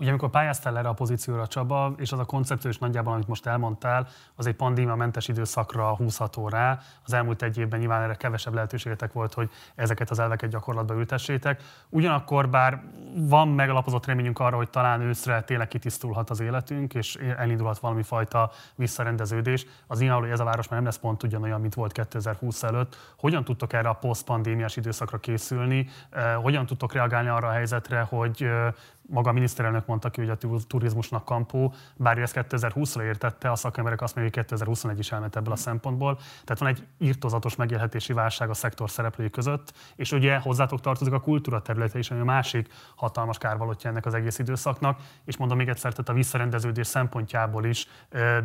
Ugye 0.00 0.08
amikor 0.08 0.30
pályáztál 0.30 0.78
erre 0.78 0.88
a 0.88 0.92
pozícióra 0.92 1.46
Csaba, 1.46 1.94
és 1.96 2.12
az 2.12 2.18
a 2.18 2.24
koncepció 2.24 2.70
is 2.70 2.78
nagyjából, 2.78 3.12
amit 3.12 3.28
most 3.28 3.46
elmondtál, 3.46 4.08
az 4.34 4.46
egy 4.46 4.54
pandémia-mentes 4.54 5.28
időszakra 5.28 5.96
húzható 5.96 6.48
rá. 6.48 6.78
Az 7.04 7.12
elmúlt 7.12 7.42
egy 7.42 7.58
évben 7.58 7.78
nyilván 7.78 8.02
erre 8.02 8.14
kevesebb 8.14 8.54
lehetőségetek 8.54 9.12
volt, 9.12 9.34
hogy 9.34 9.50
ezeket 9.74 10.10
az 10.10 10.18
elveket 10.18 10.50
gyakorlatba 10.50 10.94
ültessétek. 10.94 11.62
Ugyanakkor, 11.88 12.48
bár 12.48 12.82
van 13.14 13.48
megalapozott 13.48 14.06
reményünk 14.06 14.38
arra, 14.38 14.56
hogy 14.56 14.70
talán 14.70 15.00
őszre 15.00 15.42
tényleg 15.42 15.68
kitisztulhat 15.68 16.30
az 16.30 16.40
életünk, 16.40 16.94
és 16.94 17.14
elindulhat 17.14 17.78
valami 17.78 18.02
fajta 18.02 18.50
visszarendeződés, 18.74 19.66
az 19.86 19.98
nyilván, 19.98 20.20
hogy 20.20 20.30
ez 20.30 20.40
a 20.40 20.44
város 20.44 20.68
már 20.68 20.78
nem 20.78 20.88
lesz 20.88 20.98
pont 20.98 21.22
ugyanolyan, 21.22 21.60
mint 21.60 21.74
volt 21.74 21.92
2020 21.92 22.62
előtt. 22.62 22.96
Hogyan 23.18 23.44
tudtok 23.44 23.72
erre 23.72 23.88
a 23.88 23.92
posztpandémiás 23.92 24.76
időszakra 24.76 25.18
készülni? 25.18 25.88
Eh, 26.10 26.34
hogyan 26.34 26.66
tudtok 26.66 26.92
reagálni 26.92 27.28
arra 27.28 27.48
a 27.48 27.52
helyzetre, 27.52 28.00
hogy 28.00 28.42
eh, 28.42 28.72
maga 29.10 29.30
a 29.30 29.32
miniszterelnök 29.32 29.86
mondta 29.86 30.10
ki, 30.10 30.20
hogy 30.20 30.30
a 30.30 30.56
turizmusnak 30.66 31.24
kampó, 31.24 31.74
bár 31.96 32.18
ő 32.18 32.22
ezt 32.22 32.34
2020-ra 32.36 33.02
értette, 33.02 33.50
a 33.50 33.56
szakemberek 33.56 34.02
azt 34.02 34.14
mondják, 34.14 34.36
hogy 34.36 34.44
2021 34.44 34.98
is 34.98 35.12
elment 35.12 35.36
ebből 35.36 35.52
a 35.52 35.56
szempontból. 35.56 36.16
Tehát 36.16 36.58
van 36.58 36.68
egy 36.68 36.86
írtozatos 36.98 37.56
megélhetési 37.56 38.12
válság 38.12 38.50
a 38.50 38.54
szektor 38.54 38.90
szereplői 38.90 39.30
között, 39.30 39.72
és 39.96 40.12
ugye 40.12 40.38
hozzátok 40.38 40.80
tartozik 40.80 41.12
a 41.12 41.20
kultúra 41.20 41.62
területe 41.62 41.98
is, 41.98 42.10
ami 42.10 42.20
a 42.20 42.24
másik 42.24 42.68
hatalmas 42.96 43.38
kárvalotja 43.38 43.90
ennek 43.90 44.06
az 44.06 44.14
egész 44.14 44.38
időszaknak, 44.38 45.00
és 45.24 45.36
mondom 45.36 45.56
még 45.56 45.68
egyszer, 45.68 45.90
tehát 45.90 46.08
a 46.08 46.12
visszarendeződés 46.12 46.86
szempontjából 46.86 47.64
is 47.64 47.88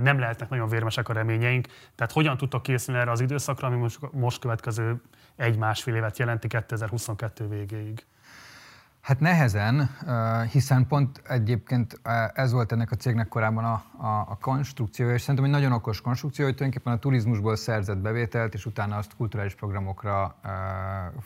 nem 0.01 0.19
lehetnek 0.19 0.49
nagyon 0.49 0.69
vérmesek 0.69 1.09
a 1.09 1.13
reményeink. 1.13 1.67
Tehát 1.95 2.11
hogyan 2.11 2.37
tudtok 2.37 2.63
készülni 2.63 2.99
erre 2.99 3.11
az 3.11 3.19
időszakra, 3.19 3.67
ami 3.67 3.77
most, 3.77 3.99
most 4.11 4.39
következő 4.39 5.01
egy-másfél 5.35 5.95
évet 5.95 6.17
jelenti 6.17 6.47
2022 6.47 7.47
végéig? 7.47 8.05
Hát 9.03 9.19
nehezen, 9.19 9.89
hiszen 10.51 10.87
pont 10.87 11.21
egyébként 11.27 11.99
ez 12.33 12.51
volt 12.51 12.71
ennek 12.71 12.91
a 12.91 12.95
cégnek 12.95 13.27
korábban 13.27 13.63
a, 13.63 13.83
a, 13.97 14.25
a 14.29 14.37
konstrukciója, 14.41 15.13
és 15.13 15.21
szerintem 15.21 15.45
egy 15.45 15.51
nagyon 15.51 15.71
okos 15.71 16.01
konstrukció, 16.01 16.45
hogy 16.45 16.55
tulajdonképpen 16.55 16.97
a 16.97 16.99
turizmusból 16.99 17.55
szerzett 17.55 17.97
bevételt, 17.97 18.53
és 18.53 18.65
utána 18.65 18.97
azt 18.97 19.15
kulturális 19.15 19.55
programokra 19.55 20.35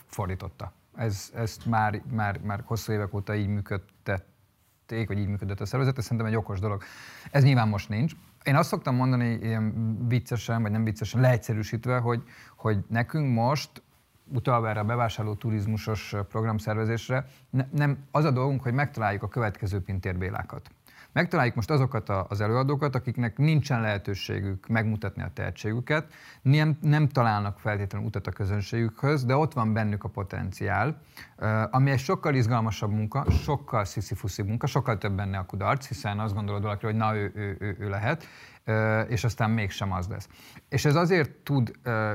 fordította. 0.06 0.72
Ez, 0.96 1.32
ezt 1.36 1.66
már, 1.66 2.02
már, 2.12 2.40
már 2.44 2.62
hosszú 2.66 2.92
évek 2.92 3.14
óta 3.14 3.36
így 3.36 3.48
működtet 3.48 4.26
működtették, 4.88 5.08
vagy 5.08 5.20
így 5.20 5.28
működött 5.28 5.62
a 5.62 5.66
szervezet, 5.66 5.98
ez 5.98 6.04
szerintem 6.04 6.28
egy 6.28 6.36
okos 6.36 6.60
dolog. 6.60 6.84
Ez 7.32 7.44
nyilván 7.44 7.68
most 7.68 7.90
nincs. 7.90 8.14
Én 8.44 8.56
azt 8.56 8.70
szoktam 8.70 8.96
mondani, 8.96 9.40
ilyen 9.42 10.08
viccesen, 10.08 10.62
vagy 10.62 10.72
nem 10.72 10.84
viccesen, 10.84 11.22
leegyszerűsítve, 11.22 11.98
hogy, 11.98 12.24
hogy 12.56 12.78
nekünk 12.90 13.34
most 13.34 13.84
utalva 14.34 14.70
erre 14.70 14.80
a 14.80 14.84
bevásárló 14.84 15.34
turizmusos 15.34 16.16
programszervezésre, 16.30 17.28
ne, 17.50 17.66
nem, 17.72 17.98
az 18.12 18.26
a 18.26 18.32
dolgunk, 18.32 18.62
hogy 18.62 18.74
megtaláljuk 18.74 19.24
a 19.24 19.28
következő 19.28 19.82
pintérbélákat. 19.82 20.70
Megtaláljuk 21.12 21.56
most 21.56 21.70
azokat 21.70 22.10
az 22.10 22.42
előadókat, 22.42 22.96
akiknek 22.96 23.38
nincsen 23.38 23.82
lehetőségük 23.82 24.68
megmutatni 24.68 25.24
a 25.24 25.32
tehetségüket, 25.34 26.14
nem, 26.42 26.78
nem 26.82 27.08
találnak 27.08 27.60
feltétlenül 27.60 28.08
utat 28.08 28.28
a 28.28 28.32
közönségükhöz, 28.32 29.26
de 29.26 29.36
ott 29.36 29.54
van 29.54 29.74
bennük 29.74 30.04
a 30.04 30.10
potenciál, 30.10 31.02
ami 31.72 31.92
egy 31.92 32.00
sokkal 32.00 32.36
izgalmasabb 32.36 32.92
munka, 32.92 33.26
sokkal 33.32 33.86
sziszifuszi 33.86 34.42
munka, 34.42 34.68
sokkal 34.68 34.98
több 34.98 35.12
benne 35.14 35.38
a 35.38 35.46
kudarc, 35.46 35.88
hiszen 35.88 36.20
azt 36.20 36.34
gondolod 36.34 36.62
valaki, 36.62 36.86
hogy 36.86 36.96
na 36.96 37.16
ő, 37.16 37.32
ő, 37.36 37.58
ő, 37.60 37.76
ő 37.80 37.90
lehet, 37.90 38.26
és 39.08 39.24
aztán 39.24 39.50
mégsem 39.50 39.92
az 39.92 40.08
lesz. 40.08 40.30
És 40.70 40.86
ez 40.86 40.96
azért 40.96 41.30
tud, 41.30 41.72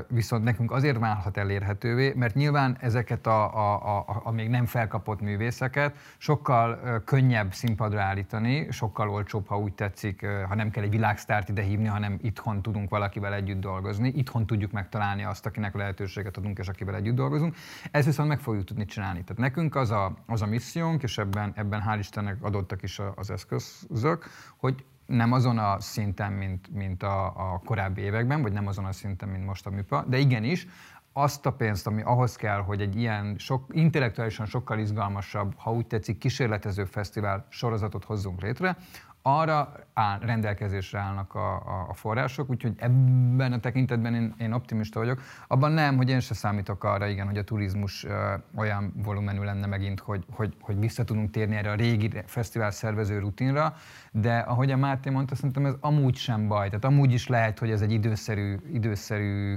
viszont 0.07 0.43
nekünk 0.43 0.71
azért 0.71 0.97
válhat 0.97 1.37
elérhetővé, 1.37 2.13
mert 2.15 2.35
nyilván 2.35 2.77
ezeket 2.79 3.27
a, 3.27 3.55
a, 3.55 3.97
a, 3.97 4.21
a 4.23 4.31
még 4.31 4.49
nem 4.49 4.65
felkapott 4.65 5.21
művészeket 5.21 5.97
sokkal 6.17 7.01
könnyebb 7.05 7.53
színpadra 7.53 8.01
állítani, 8.01 8.67
sokkal 8.71 9.09
olcsóbb, 9.09 9.47
ha 9.47 9.57
úgy 9.57 9.73
tetszik, 9.73 10.25
ha 10.47 10.55
nem 10.55 10.69
kell 10.69 10.83
egy 10.83 10.89
világsztárt 10.89 11.49
ide 11.49 11.61
hívni, 11.61 11.87
hanem 11.87 12.17
itthon 12.21 12.61
tudunk 12.61 12.89
valakivel 12.89 13.33
együtt 13.33 13.59
dolgozni, 13.59 14.11
itthon 14.15 14.45
tudjuk 14.45 14.71
megtalálni 14.71 15.23
azt, 15.23 15.45
akinek 15.45 15.75
lehetőséget 15.75 16.37
adunk, 16.37 16.57
és 16.57 16.67
akivel 16.67 16.95
együtt 16.95 17.15
dolgozunk. 17.15 17.55
Ezt 17.91 18.05
viszont 18.05 18.29
meg 18.29 18.39
fogjuk 18.39 18.63
tudni 18.63 18.85
csinálni. 18.85 19.23
Tehát 19.23 19.41
nekünk 19.41 19.75
az 19.75 19.91
a, 19.91 20.13
az 20.25 20.41
a 20.41 20.45
missziónk, 20.45 21.03
és 21.03 21.17
ebben, 21.17 21.51
ebben 21.55 21.83
hál' 21.87 21.97
Istennek 21.99 22.37
adottak 22.41 22.83
is 22.83 23.01
az 23.15 23.29
eszközök, 23.29 24.25
hogy 24.57 24.85
nem 25.05 25.31
azon 25.31 25.57
a 25.57 25.79
szinten, 25.79 26.31
mint, 26.31 26.73
mint 26.73 27.03
a, 27.03 27.25
a 27.25 27.61
korábbi 27.65 28.01
években, 28.01 28.41
vagy 28.41 28.51
nem 28.51 28.67
azon 28.67 28.85
a 28.85 28.91
szinten, 28.91 29.29
mint 29.29 29.45
most 29.45 29.65
a 29.65 29.69
műpa, 29.69 30.03
de 30.07 30.17
igenis, 30.17 30.67
azt 31.13 31.45
a 31.45 31.51
pénzt, 31.51 31.87
ami 31.87 32.01
ahhoz 32.01 32.35
kell, 32.35 32.59
hogy 32.59 32.81
egy 32.81 32.95
ilyen 32.95 33.35
sok, 33.37 33.65
intellektuálisan 33.71 34.45
sokkal 34.45 34.79
izgalmasabb, 34.79 35.53
ha 35.57 35.71
úgy 35.71 35.87
tetszik, 35.87 36.17
kísérletező 36.17 36.85
fesztivál 36.85 37.45
sorozatot 37.49 38.03
hozzunk 38.03 38.41
létre, 38.41 38.77
arra 39.25 39.73
áll, 39.93 40.19
rendelkezésre 40.19 40.99
állnak 40.99 41.35
a, 41.35 41.55
a, 41.55 41.85
a 41.89 41.93
források, 41.93 42.49
úgyhogy 42.49 42.73
ebben 42.77 43.53
a 43.53 43.59
tekintetben 43.59 44.13
én, 44.13 44.33
én 44.37 44.51
optimista 44.51 44.99
vagyok. 44.99 45.21
Abban 45.47 45.71
nem, 45.71 45.95
hogy 45.95 46.09
én 46.09 46.19
se 46.19 46.33
számítok 46.33 46.83
arra, 46.83 47.07
igen, 47.07 47.25
hogy 47.25 47.37
a 47.37 47.43
turizmus 47.43 48.03
ö, 48.03 48.33
olyan 48.55 48.93
volumenű 48.95 49.43
lenne 49.43 49.65
megint, 49.65 49.99
hogy, 49.99 50.25
hogy, 50.31 50.55
hogy 50.61 50.79
vissza 50.79 51.03
tudunk 51.03 51.31
térni 51.31 51.55
erre 51.55 51.71
a 51.71 51.75
régi 51.75 52.09
fesztivál 52.25 52.71
szervező 52.71 53.19
rutinra, 53.19 53.75
de 54.11 54.37
ahogy 54.37 54.71
a 54.71 54.77
Máté 54.77 55.09
mondta, 55.09 55.35
szerintem 55.35 55.65
ez 55.65 55.73
amúgy 55.79 56.15
sem 56.15 56.47
baj. 56.47 56.67
Tehát 56.67 56.85
amúgy 56.85 57.13
is 57.13 57.27
lehet, 57.27 57.59
hogy 57.59 57.71
ez 57.71 57.81
egy 57.81 57.91
időszerű, 57.91 58.57
időszerű 58.73 59.55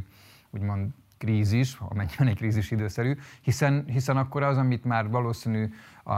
úgymond 0.50 0.90
krízis, 1.18 1.76
amennyiben 1.78 2.26
egy 2.26 2.36
krízis 2.36 2.70
időszerű, 2.70 3.16
hiszen, 3.40 3.84
hiszen 3.86 4.16
akkor 4.16 4.42
az, 4.42 4.56
amit 4.56 4.84
már 4.84 5.10
valószínű 5.10 5.68
a, 6.04 6.14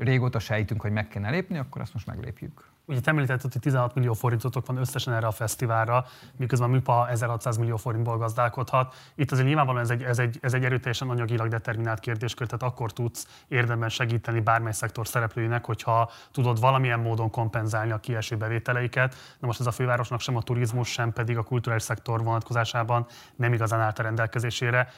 régóta 0.00 0.38
sejtünk, 0.38 0.80
hogy 0.80 0.92
meg 0.92 1.08
kellene 1.08 1.30
lépni, 1.32 1.58
akkor 1.58 1.80
azt 1.80 1.92
most 1.92 2.06
meglépjük. 2.06 2.69
Ugye 2.90 3.00
te 3.00 3.10
említetted, 3.10 3.52
hogy 3.52 3.60
16 3.60 3.94
millió 3.94 4.12
forintotok 4.12 4.66
van 4.66 4.76
összesen 4.76 5.14
erre 5.14 5.26
a 5.26 5.30
fesztiválra, 5.30 6.04
miközben 6.36 6.68
a 6.68 6.72
MIPA 6.72 7.08
1600 7.08 7.56
millió 7.56 7.76
forintból 7.76 8.18
gazdálkodhat. 8.18 8.94
Itt 9.14 9.30
azért 9.30 9.46
nyilvánvalóan 9.46 9.84
ez 9.84 9.90
egy, 9.90 10.02
ez 10.02 10.18
egy, 10.18 10.38
ez 10.40 10.54
egy 10.54 10.64
erőteljesen 10.64 11.08
anyagilag 11.08 11.48
determinált 11.48 12.00
kérdéskör, 12.00 12.46
tehát 12.46 12.72
akkor 12.74 12.92
tudsz 12.92 13.26
érdemben 13.48 13.88
segíteni 13.88 14.40
bármely 14.40 14.72
szektor 14.72 15.06
szereplőinek, 15.06 15.64
hogyha 15.64 16.10
tudod 16.32 16.60
valamilyen 16.60 17.00
módon 17.00 17.30
kompenzálni 17.30 17.90
a 17.90 17.98
kieső 17.98 18.36
bevételeiket. 18.36 19.14
Na 19.38 19.46
most 19.46 19.60
ez 19.60 19.66
a 19.66 19.70
fővárosnak 19.70 20.20
sem 20.20 20.36
a 20.36 20.42
turizmus, 20.42 20.88
sem 20.88 21.12
pedig 21.12 21.36
a 21.36 21.42
kulturális 21.42 21.82
szektor 21.82 22.24
vonatkozásában 22.24 23.06
nem 23.36 23.52
igazán 23.52 23.80
állt 23.80 23.98
a 23.98 24.02
rendelkezésére 24.02 24.88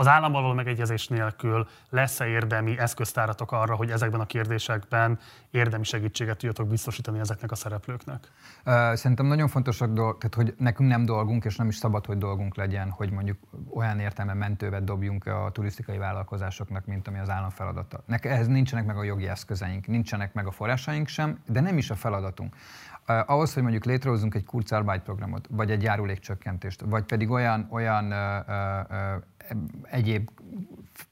az 0.00 0.06
állammal 0.06 0.42
való 0.42 0.54
megegyezés 0.54 1.08
nélkül 1.08 1.66
lesz-e 1.90 2.26
érdemi 2.26 2.78
eszköztáratok 2.78 3.52
arra, 3.52 3.74
hogy 3.74 3.90
ezekben 3.90 4.20
a 4.20 4.26
kérdésekben 4.26 5.18
érdemi 5.50 5.84
segítséget 5.84 6.36
tudjatok 6.36 6.68
biztosítani 6.68 7.18
ezeknek 7.18 7.50
a 7.50 7.54
szereplőknek? 7.54 8.28
Szerintem 8.92 9.26
nagyon 9.26 9.48
fontosak 9.48 9.94
tehát 9.94 10.34
hogy 10.34 10.54
nekünk 10.58 10.88
nem 10.88 11.04
dolgunk, 11.04 11.44
és 11.44 11.56
nem 11.56 11.68
is 11.68 11.76
szabad, 11.76 12.06
hogy 12.06 12.18
dolgunk 12.18 12.56
legyen, 12.56 12.90
hogy 12.90 13.10
mondjuk 13.10 13.38
olyan 13.74 13.98
értelme 13.98 14.34
mentővet 14.34 14.84
dobjunk 14.84 15.26
a 15.26 15.50
turisztikai 15.52 15.98
vállalkozásoknak, 15.98 16.86
mint 16.86 17.08
ami 17.08 17.18
az 17.18 17.28
állam 17.28 17.50
feladata. 17.50 18.04
Ehhez 18.20 18.46
nincsenek 18.46 18.86
meg 18.86 18.96
a 18.96 19.02
jogi 19.02 19.28
eszközeink, 19.28 19.86
nincsenek 19.86 20.32
meg 20.32 20.46
a 20.46 20.50
forrásaink 20.50 21.08
sem, 21.08 21.38
de 21.46 21.60
nem 21.60 21.78
is 21.78 21.90
a 21.90 21.94
feladatunk. 21.94 22.56
Ahhoz, 23.26 23.54
hogy 23.54 23.62
mondjuk 23.62 23.84
létrehozunk 23.84 24.34
egy 24.34 24.44
Kurzarbeit 24.44 25.02
programot, 25.02 25.46
vagy 25.50 25.70
egy 25.70 25.82
járulékcsökkentést, 25.82 26.80
vagy 26.80 27.04
pedig 27.04 27.30
olyan, 27.30 27.66
olyan 27.70 28.04
uh, 28.04 28.12
uh, 28.48 29.22
egyéb 29.82 30.30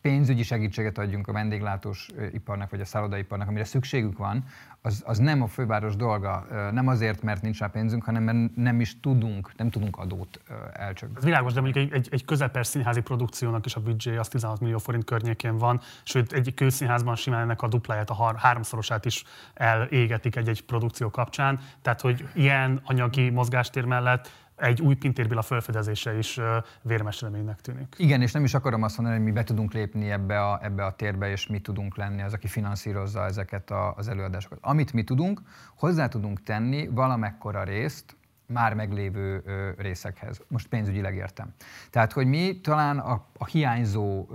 pénzügyi 0.00 0.42
segítséget 0.42 0.98
adjunk 0.98 1.28
a 1.28 1.32
vendéglátós 1.32 2.08
iparnak 2.32 2.70
vagy 2.70 2.80
a 2.80 2.84
szállodaiparnak, 2.84 3.48
amire 3.48 3.64
szükségük 3.64 4.18
van, 4.18 4.44
az, 4.82 5.02
az 5.06 5.18
nem 5.18 5.42
a 5.42 5.46
főváros 5.46 5.96
dolga. 5.96 6.46
Nem 6.72 6.88
azért, 6.88 7.22
mert 7.22 7.42
nincs 7.42 7.58
rá 7.58 7.66
pénzünk, 7.66 8.04
hanem 8.04 8.22
mert 8.22 8.56
nem 8.56 8.80
is 8.80 9.00
tudunk, 9.00 9.56
nem 9.56 9.70
tudunk 9.70 9.96
adót 9.96 10.40
elcsökkenteni. 10.72 11.16
Ez 11.16 11.24
világos, 11.24 11.52
de 11.52 11.60
mondjuk 11.60 11.84
egy, 11.84 11.92
egy, 11.92 12.08
egy 12.10 12.24
közepes 12.24 12.66
színházi 12.66 13.00
produkciónak 13.00 13.66
is 13.66 13.74
a 13.74 13.80
büdzsé 13.80 14.16
az 14.16 14.28
16 14.28 14.60
millió 14.60 14.78
forint 14.78 15.04
környékén 15.04 15.58
van, 15.58 15.80
sőt 16.02 16.32
egy 16.32 16.54
kőszínházban 16.54 17.16
simán 17.16 17.40
ennek 17.40 17.62
a 17.62 17.68
dupláját, 17.68 18.10
a 18.10 18.14
har, 18.14 18.36
háromszorosát 18.36 19.04
is 19.04 19.24
elégetik 19.54 20.36
egy-egy 20.36 20.64
produkció 20.64 21.10
kapcsán. 21.10 21.60
Tehát, 21.82 22.00
hogy 22.00 22.28
ilyen 22.34 22.80
anyagi 22.84 23.30
mozgástér 23.30 23.84
mellett 23.84 24.30
egy 24.58 24.80
új 24.80 24.94
pintérbila 24.94 25.42
felfedezése 25.42 26.18
is 26.18 26.40
vérmes 26.82 27.20
reménynek 27.20 27.60
tűnik. 27.60 27.94
Igen, 27.98 28.22
és 28.22 28.32
nem 28.32 28.44
is 28.44 28.54
akarom 28.54 28.82
azt 28.82 28.96
mondani, 28.96 29.18
hogy 29.18 29.26
mi 29.28 29.32
be 29.32 29.44
tudunk 29.44 29.72
lépni 29.72 30.10
ebbe 30.10 30.40
a, 30.40 30.58
ebbe 30.62 30.84
a 30.84 30.92
térbe, 30.92 31.30
és 31.30 31.46
mi 31.46 31.58
tudunk 31.58 31.96
lenni 31.96 32.22
az, 32.22 32.32
aki 32.32 32.46
finanszírozza 32.46 33.24
ezeket 33.24 33.70
a, 33.70 33.94
az 33.96 34.08
előadásokat. 34.08 34.58
Amit 34.62 34.92
mi 34.92 35.04
tudunk, 35.04 35.42
hozzá 35.76 36.08
tudunk 36.08 36.42
tenni 36.42 36.88
valamekkora 36.88 37.62
részt 37.62 38.16
már 38.52 38.74
meglévő 38.74 39.42
részekhez. 39.78 40.40
Most 40.48 40.68
pénzügyileg 40.68 41.14
értem. 41.14 41.54
Tehát, 41.90 42.12
hogy 42.12 42.26
mi 42.26 42.60
talán 42.60 42.98
a, 42.98 43.24
a 43.38 43.46
hiányzó 43.46 44.26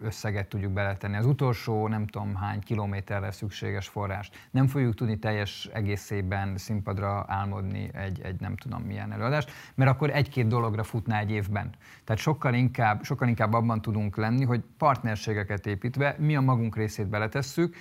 összeget 0.00 0.48
tudjuk 0.48 0.72
beletenni, 0.72 1.16
az 1.16 1.26
utolsó 1.26 1.88
nem 1.88 2.06
tudom 2.06 2.34
hány 2.34 2.60
kilométerre 2.60 3.30
szükséges 3.30 3.88
forrást. 3.88 4.48
Nem 4.50 4.66
fogjuk 4.66 4.94
tudni 4.94 5.18
teljes 5.18 5.68
egészében 5.72 6.56
színpadra 6.56 7.24
álmodni 7.28 7.90
egy, 7.92 8.20
egy 8.22 8.40
nem 8.40 8.56
tudom 8.56 8.82
milyen 8.82 9.12
előadást, 9.12 9.50
mert 9.74 9.90
akkor 9.90 10.10
egy-két 10.10 10.46
dologra 10.46 10.82
futná 10.82 11.20
egy 11.20 11.30
évben. 11.30 11.70
Tehát 12.04 12.22
sokkal 12.22 12.54
inkább, 12.54 13.04
sokkal 13.04 13.28
inkább 13.28 13.52
abban 13.52 13.80
tudunk 13.82 14.16
lenni, 14.16 14.44
hogy 14.44 14.62
partnerségeket 14.78 15.66
építve 15.66 16.16
mi 16.18 16.36
a 16.36 16.40
magunk 16.40 16.76
részét 16.76 17.08
beletesszük, 17.08 17.76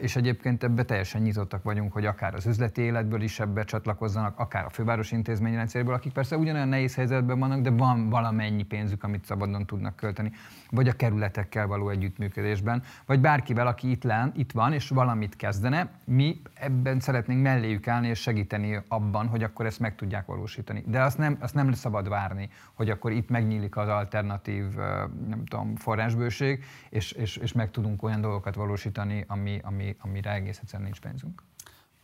és 0.00 0.16
egyébként 0.16 0.64
ebbe 0.64 0.82
teljesen 0.82 1.22
nyitottak 1.22 1.62
vagyunk, 1.62 1.92
hogy 1.92 2.06
akár 2.06 2.34
az 2.34 2.46
üzleti 2.46 2.80
életből 2.80 3.22
is 3.22 3.40
ebbe 3.40 3.64
csatlakozzanak, 3.64 4.38
akár 4.38 4.64
a 4.64 4.70
fővárosi 4.70 5.14
intézményrendszerből, 5.14 5.94
akik 5.94 6.12
persze 6.12 6.36
ugyanolyan 6.36 6.68
nehéz 6.68 6.94
helyzetben 6.94 7.38
vannak, 7.38 7.60
de 7.60 7.70
van 7.70 8.08
valamennyi 8.08 8.62
pénzük, 8.62 9.02
amit 9.02 9.24
szabadon 9.24 9.66
tudnak 9.66 9.96
költeni, 9.96 10.32
vagy 10.70 10.88
a 10.88 10.92
kerületekkel 10.92 11.66
való 11.66 11.88
együttműködésben, 11.88 12.82
vagy 13.06 13.20
bárkivel, 13.20 13.66
aki 13.66 13.90
itt, 13.90 14.02
len, 14.02 14.32
itt 14.36 14.52
van, 14.52 14.72
és 14.72 14.88
valamit 14.88 15.36
kezdene, 15.36 15.90
mi 16.04 16.40
ebben 16.54 17.00
szeretnénk 17.00 17.42
melléjük 17.42 17.88
állni 17.88 18.08
és 18.08 18.20
segíteni 18.20 18.80
abban, 18.88 19.26
hogy 19.26 19.42
akkor 19.42 19.66
ezt 19.66 19.80
meg 19.80 19.94
tudják 19.94 20.26
valósítani. 20.26 20.84
De 20.86 21.02
azt 21.02 21.18
nem, 21.18 21.36
azt 21.40 21.54
nem 21.54 21.72
szabad 21.72 22.08
várni, 22.08 22.48
hogy 22.74 22.90
akkor 22.90 23.12
itt 23.12 23.28
megnyílik 23.28 23.76
az 23.76 23.88
alternatív 23.88 24.64
nem 25.28 25.44
tudom, 25.44 25.76
forrásbőség, 25.76 26.64
és, 26.90 27.12
és, 27.12 27.36
és 27.36 27.52
meg 27.52 27.70
tudunk 27.70 28.02
olyan 28.02 28.20
dolgokat 28.20 28.54
valósítani, 28.54 29.24
ami, 29.28 29.57
ami, 29.64 29.96
amire 30.00 30.32
egész 30.32 30.58
egyszerűen 30.58 30.88
nincs 30.88 31.00
pénzünk. 31.00 31.42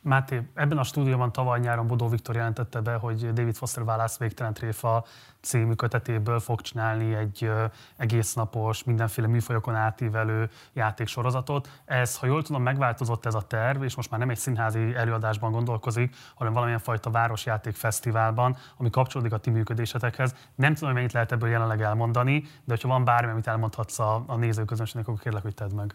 Máté, 0.05 0.43
ebben 0.55 0.79
a 0.79 0.83
stúdióban 0.83 1.33
tavaly 1.33 1.61
nyáron 1.61 1.87
Bodó 1.87 2.09
Viktor 2.09 2.35
jelentette 2.35 2.81
be, 2.81 2.95
hogy 2.95 3.33
David 3.33 3.55
Foster 3.55 3.85
Válasz 3.85 4.19
Végtelen 4.19 4.55
Tréfa 4.55 5.05
című 5.41 5.73
kötetéből 5.73 6.41
fog 6.41 6.61
csinálni 6.61 7.15
egy 7.15 7.51
egész 7.97 8.35
napos, 8.35 8.85
mindenféle 8.85 9.27
műfajokon 9.27 9.75
átívelő 9.75 10.51
játéksorozatot. 10.73 11.83
Ez, 11.85 12.17
ha 12.17 12.27
jól 12.27 12.43
tudom, 12.43 12.63
megváltozott 12.63 13.27
ez 13.27 13.35
a 13.35 13.43
terv, 13.43 13.83
és 13.83 13.97
most 13.97 14.11
már 14.11 14.21
nem 14.21 14.31
egy 14.31 14.37
színházi 14.37 14.95
előadásban 14.95 15.53
gondolkozik, 15.53 16.17
hanem 16.35 16.53
valamilyen 16.53 16.81
fajta 16.81 17.11
városjáték 17.11 17.75
fesztiválban, 17.75 18.57
ami 18.77 18.91
kapcsolódik 18.91 19.33
a 19.33 19.39
ti 19.39 19.51
működésetekhez. 19.51 20.35
Nem 20.55 20.75
tudom, 20.75 20.89
hogy 20.89 20.99
mennyit 20.99 21.13
lehet 21.13 21.33
ebből 21.33 21.49
jelenleg 21.49 21.83
elmondani, 21.83 22.45
de 22.65 22.77
ha 22.83 22.89
van 22.89 23.05
bármi, 23.05 23.31
amit 23.31 23.47
elmondhatsz 23.47 23.99
a, 23.99 24.25
a 24.27 24.37
nézőközönségnek, 24.37 25.09
akkor 25.09 25.21
kérlek, 25.21 25.43
hogy 25.43 25.55
tedd 25.55 25.75
meg. 25.75 25.95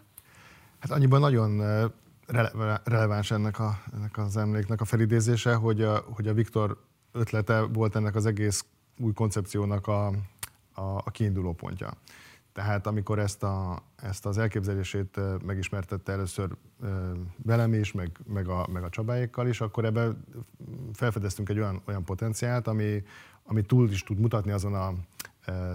Hát 0.80 0.90
annyiban 0.90 1.20
nagyon 1.20 1.58
rele- 2.26 2.80
releváns 2.84 3.30
ennek, 3.30 3.58
a, 3.58 3.82
ennek 3.94 4.18
az 4.18 4.36
emléknek 4.36 4.80
a 4.80 4.84
felidézése, 4.84 5.54
hogy 5.54 5.82
a, 5.82 5.98
hogy 5.98 6.28
a 6.28 6.34
Viktor 6.34 6.84
ötlete 7.12 7.60
volt 7.60 7.96
ennek 7.96 8.14
az 8.14 8.26
egész 8.26 8.64
új 8.98 9.12
koncepciónak 9.12 9.86
a, 9.86 10.06
a, 10.72 10.82
a 10.82 11.10
kiinduló 11.10 11.52
pontja. 11.52 11.92
Tehát 12.52 12.86
amikor 12.86 13.18
ezt, 13.18 13.42
a, 13.42 13.82
ezt 13.96 14.26
az 14.26 14.38
elképzelését 14.38 15.20
megismertette 15.44 16.12
először 16.12 16.48
velem 17.44 17.72
is, 17.72 17.92
meg, 17.92 18.10
meg, 18.26 18.48
a, 18.48 18.66
meg 18.72 18.82
a 18.82 18.88
Csabáékkal 18.88 19.48
is, 19.48 19.60
akkor 19.60 19.84
ebben 19.84 20.24
felfedeztünk 20.92 21.48
egy 21.48 21.58
olyan, 21.58 21.82
olyan 21.84 22.04
potenciált, 22.04 22.66
ami, 22.66 23.02
ami 23.44 23.62
túl 23.62 23.90
is 23.90 24.02
tud 24.02 24.18
mutatni 24.18 24.50
azon 24.50 24.74
a 24.74 24.94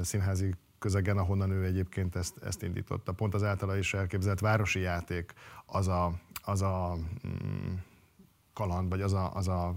színházi 0.02 0.54
közegen, 0.86 1.18
ahonnan 1.18 1.52
ő 1.52 1.64
egyébként 1.64 2.16
ezt, 2.16 2.38
ezt 2.38 2.64
indította. 2.64 3.12
Pont 3.12 3.34
az 3.34 3.44
általa 3.44 3.78
is 3.78 3.94
elképzelt 3.94 4.40
városi 4.40 4.80
játék 4.80 5.34
az 5.66 5.88
a, 5.88 6.12
az 6.44 6.62
a 6.62 6.98
mm, 7.28 7.74
kaland, 8.54 8.90
vagy 8.90 9.02
az 9.02 9.14
a, 9.14 9.34
az 9.34 9.48
a 9.48 9.76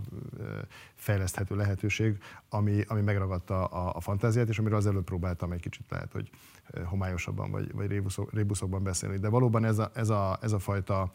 fejleszthető 0.94 1.56
lehetőség, 1.56 2.18
ami, 2.48 2.84
ami 2.86 3.00
megragadta 3.00 3.64
a, 3.64 3.96
a 3.96 4.00
fantáziát, 4.00 4.48
és 4.48 4.58
amiről 4.58 4.78
az 4.78 4.86
előbb 4.86 5.04
próbáltam 5.04 5.52
egy 5.52 5.60
kicsit 5.60 5.90
lehet, 5.90 6.12
hogy 6.12 6.30
homályosabban 6.84 7.50
vagy, 7.50 7.72
vagy 7.72 7.86
rébuszok, 7.86 8.32
rébuszokban 8.32 8.82
beszélni. 8.82 9.18
De 9.18 9.28
valóban 9.28 9.64
ez 9.64 9.78
a, 9.78 9.90
ez 9.94 10.08
a, 10.08 10.38
ez 10.40 10.52
a 10.52 10.58
fajta 10.58 11.10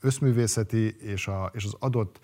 összművészeti 0.00 0.96
és, 1.00 1.28
a, 1.28 1.50
és 1.54 1.64
az 1.64 1.76
adott 1.78 2.20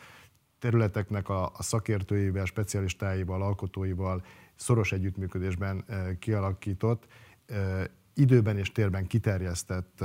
területeknek 0.58 1.28
a, 1.28 1.44
a 1.56 1.62
szakértőivel, 1.62 2.44
specialistáival, 2.44 3.42
alkotóival 3.42 4.22
szoros 4.60 4.92
együttműködésben 4.92 5.84
kialakított, 6.18 7.06
időben 8.14 8.58
és 8.58 8.72
térben 8.72 9.06
kiterjesztett 9.06 10.04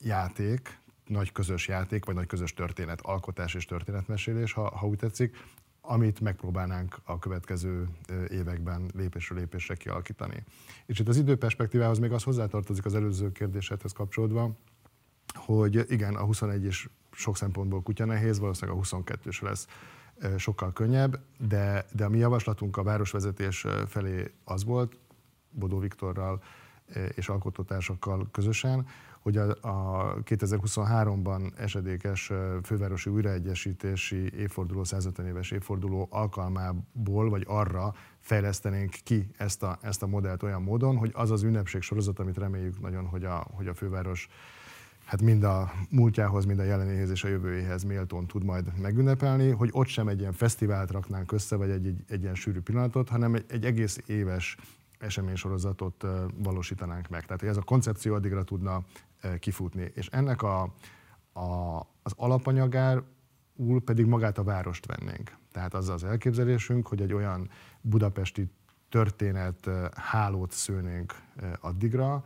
játék, 0.00 0.78
nagy 1.06 1.32
közös 1.32 1.68
játék, 1.68 2.04
vagy 2.04 2.14
nagy 2.14 2.26
közös 2.26 2.54
történet, 2.54 3.00
alkotás 3.00 3.54
és 3.54 3.64
történetmesélés, 3.64 4.52
ha, 4.52 4.76
ha 4.76 4.86
úgy 4.86 4.98
tetszik, 4.98 5.36
amit 5.80 6.20
megpróbálnánk 6.20 6.96
a 7.04 7.18
következő 7.18 7.88
években 8.28 8.90
lépésről 8.94 9.38
lépésre 9.38 9.74
kialakítani. 9.74 10.44
És 10.86 10.98
itt 10.98 11.08
az 11.08 11.16
időperspektívához 11.16 11.98
még 11.98 12.12
az 12.12 12.22
hozzátartozik 12.22 12.84
az 12.84 12.94
előző 12.94 13.32
kérdésedhez 13.32 13.92
kapcsolódva, 13.92 14.56
hogy 15.34 15.84
igen, 15.88 16.14
a 16.14 16.24
21 16.24 16.64
is 16.64 16.88
sok 17.12 17.36
szempontból 17.36 17.82
kutya 17.82 18.04
nehéz, 18.04 18.38
valószínűleg 18.38 18.76
a 18.76 18.80
22 18.80 19.28
is 19.28 19.40
lesz 19.40 19.66
sokkal 20.36 20.72
könnyebb, 20.72 21.18
de, 21.38 21.86
de 21.92 22.04
a 22.04 22.08
mi 22.08 22.18
javaslatunk 22.18 22.76
a 22.76 22.82
városvezetés 22.82 23.66
felé 23.86 24.32
az 24.44 24.64
volt, 24.64 24.96
Bodó 25.50 25.78
Viktorral 25.78 26.42
és 27.14 27.28
alkotótársakkal 27.28 28.28
közösen, 28.30 28.86
hogy 29.20 29.36
a, 29.36 29.48
a 29.60 30.14
2023-ban 30.24 31.58
esedékes 31.58 32.32
fővárosi 32.62 33.10
újraegyesítési 33.10 34.32
évforduló, 34.36 34.84
150 34.84 35.26
éves 35.26 35.50
évforduló 35.50 36.08
alkalmából, 36.10 37.30
vagy 37.30 37.44
arra 37.46 37.94
fejlesztenénk 38.20 38.90
ki 39.04 39.30
ezt 39.36 39.62
a, 39.62 39.78
ezt 39.82 40.02
a 40.02 40.06
modellt 40.06 40.42
olyan 40.42 40.62
módon, 40.62 40.96
hogy 40.96 41.10
az 41.14 41.30
az 41.30 41.42
ünnepség 41.42 41.82
sorozat, 41.82 42.18
amit 42.18 42.38
reméljük 42.38 42.80
nagyon, 42.80 43.06
hogy 43.06 43.24
a, 43.24 43.46
hogy 43.54 43.66
a 43.66 43.74
főváros 43.74 44.28
hát 45.04 45.22
mind 45.22 45.42
a 45.42 45.72
múltjához, 45.90 46.44
mind 46.44 46.58
a 46.58 46.62
jelenéhez 46.62 47.10
és 47.10 47.24
a 47.24 47.28
jövőjéhez 47.28 47.82
méltón 47.84 48.26
tud 48.26 48.44
majd 48.44 48.78
megünnepelni, 48.80 49.50
hogy 49.50 49.68
ott 49.72 49.86
sem 49.86 50.08
egy 50.08 50.20
ilyen 50.20 50.32
fesztivált 50.32 50.90
raknánk 50.90 51.32
össze, 51.32 51.56
vagy 51.56 51.70
egy, 51.70 51.86
egy, 51.86 52.04
egy 52.08 52.22
ilyen 52.22 52.34
sűrű 52.34 52.60
pillanatot, 52.60 53.08
hanem 53.08 53.34
egy, 53.34 53.44
egy 53.48 53.64
egész 53.64 54.00
éves 54.06 54.56
eseménysorozatot 54.98 56.06
valósítanánk 56.36 57.08
meg. 57.08 57.24
Tehát 57.24 57.40
hogy 57.40 57.48
ez 57.48 57.56
a 57.56 57.62
koncepció 57.62 58.14
addigra 58.14 58.44
tudna 58.44 58.84
kifutni. 59.38 59.90
És 59.94 60.06
ennek 60.06 60.42
a, 60.42 60.62
a, 61.32 61.78
az 62.02 62.12
alapanyagár 62.16 63.02
úl 63.56 63.82
pedig 63.82 64.06
magát 64.06 64.38
a 64.38 64.42
várost 64.42 64.86
vennénk. 64.86 65.36
Tehát 65.52 65.74
az 65.74 65.88
az 65.88 66.04
elképzelésünk, 66.04 66.86
hogy 66.86 67.00
egy 67.00 67.12
olyan 67.12 67.50
budapesti 67.80 68.50
történet 68.88 69.70
hálót 69.94 70.52
szőnénk 70.52 71.14
addigra, 71.60 72.24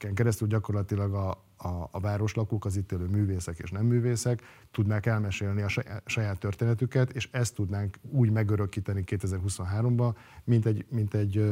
amelyiken 0.00 0.14
keresztül 0.14 0.48
gyakorlatilag 0.48 1.14
a, 1.14 1.30
a, 1.56 1.88
a 1.90 2.00
városlakók, 2.00 2.64
az 2.64 2.76
itt 2.76 2.92
élő 2.92 3.06
művészek 3.06 3.58
és 3.58 3.70
nem 3.70 3.86
művészek 3.86 4.42
tudnák 4.70 5.06
elmesélni 5.06 5.62
a 5.62 5.68
saját, 6.06 6.38
történetüket, 6.38 7.10
és 7.10 7.28
ezt 7.32 7.54
tudnánk 7.54 7.98
úgy 8.10 8.30
megörökíteni 8.30 9.04
2023-ban, 9.06 10.14
mint 10.44 10.66
egy, 10.66 10.86
mint 10.88 11.14
egy 11.14 11.44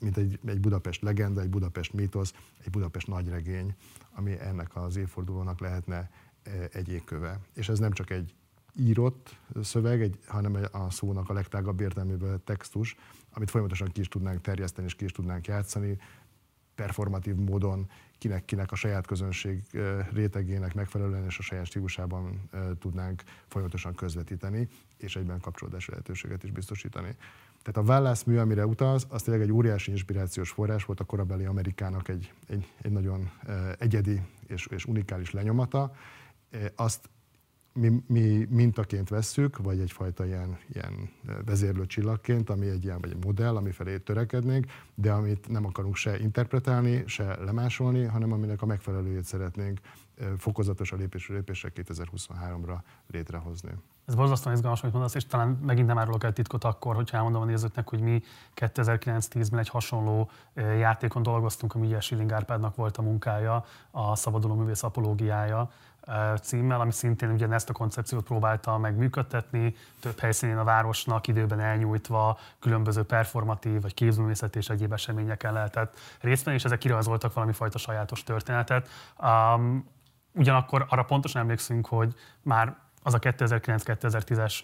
mint 0.00 0.16
egy, 0.16 0.38
egy 0.46 0.60
Budapest 0.60 1.02
legenda, 1.02 1.40
egy 1.40 1.48
Budapest 1.48 1.92
mítosz, 1.92 2.32
egy 2.64 2.70
Budapest 2.70 3.06
nagyregény, 3.06 3.74
ami 4.14 4.40
ennek 4.40 4.76
az 4.76 4.96
évfordulónak 4.96 5.60
lehetne 5.60 6.10
egy 6.72 6.88
égköve. 6.88 7.40
És 7.54 7.68
ez 7.68 7.78
nem 7.78 7.92
csak 7.92 8.10
egy 8.10 8.34
írott 8.74 9.38
szöveg, 9.62 10.02
egy, 10.02 10.18
hanem 10.26 10.56
a 10.72 10.90
szónak 10.90 11.30
a 11.30 11.32
legtágabb 11.32 11.80
értelmében 11.80 12.40
textus, 12.44 12.96
amit 13.32 13.50
folyamatosan 13.50 13.92
ki 13.92 14.00
is 14.00 14.08
tudnánk 14.08 14.40
terjeszteni 14.40 14.86
és 14.86 14.94
ki 14.94 15.04
is 15.04 15.12
tudnánk 15.12 15.46
játszani, 15.46 15.98
performatív 16.76 17.34
módon, 17.34 17.90
kinek-kinek 18.18 18.72
a 18.72 18.74
saját 18.74 19.06
közönség 19.06 19.62
rétegének 20.12 20.74
megfelelően 20.74 21.24
és 21.24 21.38
a 21.38 21.42
saját 21.42 21.66
stílusában 21.66 22.50
tudnánk 22.78 23.22
folyamatosan 23.46 23.94
közvetíteni, 23.94 24.68
és 24.96 25.16
egyben 25.16 25.40
kapcsolódási 25.40 25.90
lehetőséget 25.90 26.42
is 26.42 26.50
biztosítani. 26.50 27.16
Tehát 27.62 27.88
a 27.88 27.92
válaszmű, 27.92 28.36
amire 28.36 28.66
utalsz, 28.66 29.06
az 29.08 29.22
tényleg 29.22 29.42
egy 29.42 29.52
óriási 29.52 29.90
inspirációs 29.90 30.50
forrás 30.50 30.84
volt 30.84 31.00
a 31.00 31.04
korabeli 31.04 31.44
Amerikának 31.44 32.08
egy, 32.08 32.32
egy, 32.48 32.72
egy 32.82 32.92
nagyon 32.92 33.30
egyedi 33.78 34.20
és, 34.46 34.66
és 34.66 34.84
unikális 34.84 35.30
lenyomata. 35.30 35.94
Azt 36.74 37.08
mi, 37.76 38.02
mi 38.06 38.46
mintaként 38.50 39.08
vesszük, 39.08 39.58
vagy 39.58 39.80
egyfajta 39.80 40.26
ilyen, 40.26 40.58
ilyen 40.72 41.10
vezérlő 41.44 41.86
csillagként, 41.86 42.50
ami 42.50 42.68
egy 42.68 42.84
ilyen, 42.84 43.00
vagy 43.00 43.10
egy 43.10 43.24
modell, 43.24 43.56
ami 43.56 43.70
felé 43.70 43.98
törekednénk, 43.98 44.66
de 44.94 45.12
amit 45.12 45.48
nem 45.48 45.66
akarunk 45.66 45.96
se 45.96 46.18
interpretálni, 46.18 47.02
se 47.06 47.36
lemásolni, 47.44 48.04
hanem 48.04 48.32
aminek 48.32 48.62
a 48.62 48.66
megfelelőjét 48.66 49.24
szeretnénk 49.24 49.80
fokozatos 50.38 50.92
a 50.92 50.96
lépésről 50.96 51.36
lépésre 51.36 51.70
2023-ra 51.74 52.78
létrehozni. 53.10 53.70
Ez 54.06 54.14
borzasztóan 54.14 54.54
izgalmas, 54.54 54.82
amit 54.82 54.94
mondasz, 54.94 55.14
és 55.14 55.26
talán 55.26 55.48
megint 55.48 55.86
nem 55.86 55.98
árulok 55.98 56.24
el 56.24 56.32
titkot 56.32 56.64
akkor, 56.64 56.94
hogyha 56.94 57.16
elmondom 57.16 57.42
a 57.42 57.44
nézőknek, 57.44 57.88
hogy 57.88 58.00
mi 58.00 58.22
2009-10-ben 58.56 59.58
egy 59.58 59.68
hasonló 59.68 60.30
játékon 60.54 61.22
dolgoztunk, 61.22 61.74
ami 61.74 61.86
ugye 61.86 62.00
Schilling 62.00 62.32
Árpádnak 62.32 62.76
volt 62.76 62.96
a 62.96 63.02
munkája, 63.02 63.64
a 63.90 64.16
Szabaduló 64.16 64.54
Művész 64.54 64.82
Apológiája 64.82 65.70
címmel, 66.42 66.80
ami 66.80 66.92
szintén 66.92 67.30
ugye 67.30 67.48
ezt 67.48 67.70
a 67.70 67.72
koncepciót 67.72 68.24
próbálta 68.24 68.78
meg 68.78 68.96
működtetni, 68.96 69.74
több 70.00 70.18
helyszínén 70.18 70.56
a 70.56 70.64
városnak 70.64 71.26
időben 71.26 71.60
elnyújtva 71.60 72.38
különböző 72.60 73.02
performatív 73.02 73.80
vagy 73.80 73.94
képzőművészet 73.94 74.56
és 74.56 74.68
egyéb 74.68 74.92
eseményeken 74.92 75.52
lehetett 75.52 75.98
részt 76.20 76.44
venni, 76.44 76.56
és 76.56 76.64
ezek 76.64 76.78
kirajzoltak 76.78 77.32
valami 77.32 77.52
fajta 77.52 77.78
sajátos 77.78 78.22
történetet. 78.22 78.88
Um, 79.18 79.88
ugyanakkor 80.32 80.86
arra 80.88 81.02
pontosan 81.02 81.40
emlékszünk, 81.40 81.86
hogy 81.86 82.14
már 82.42 82.76
az 83.02 83.14
a 83.14 83.18
2009-2010-es 83.18 84.60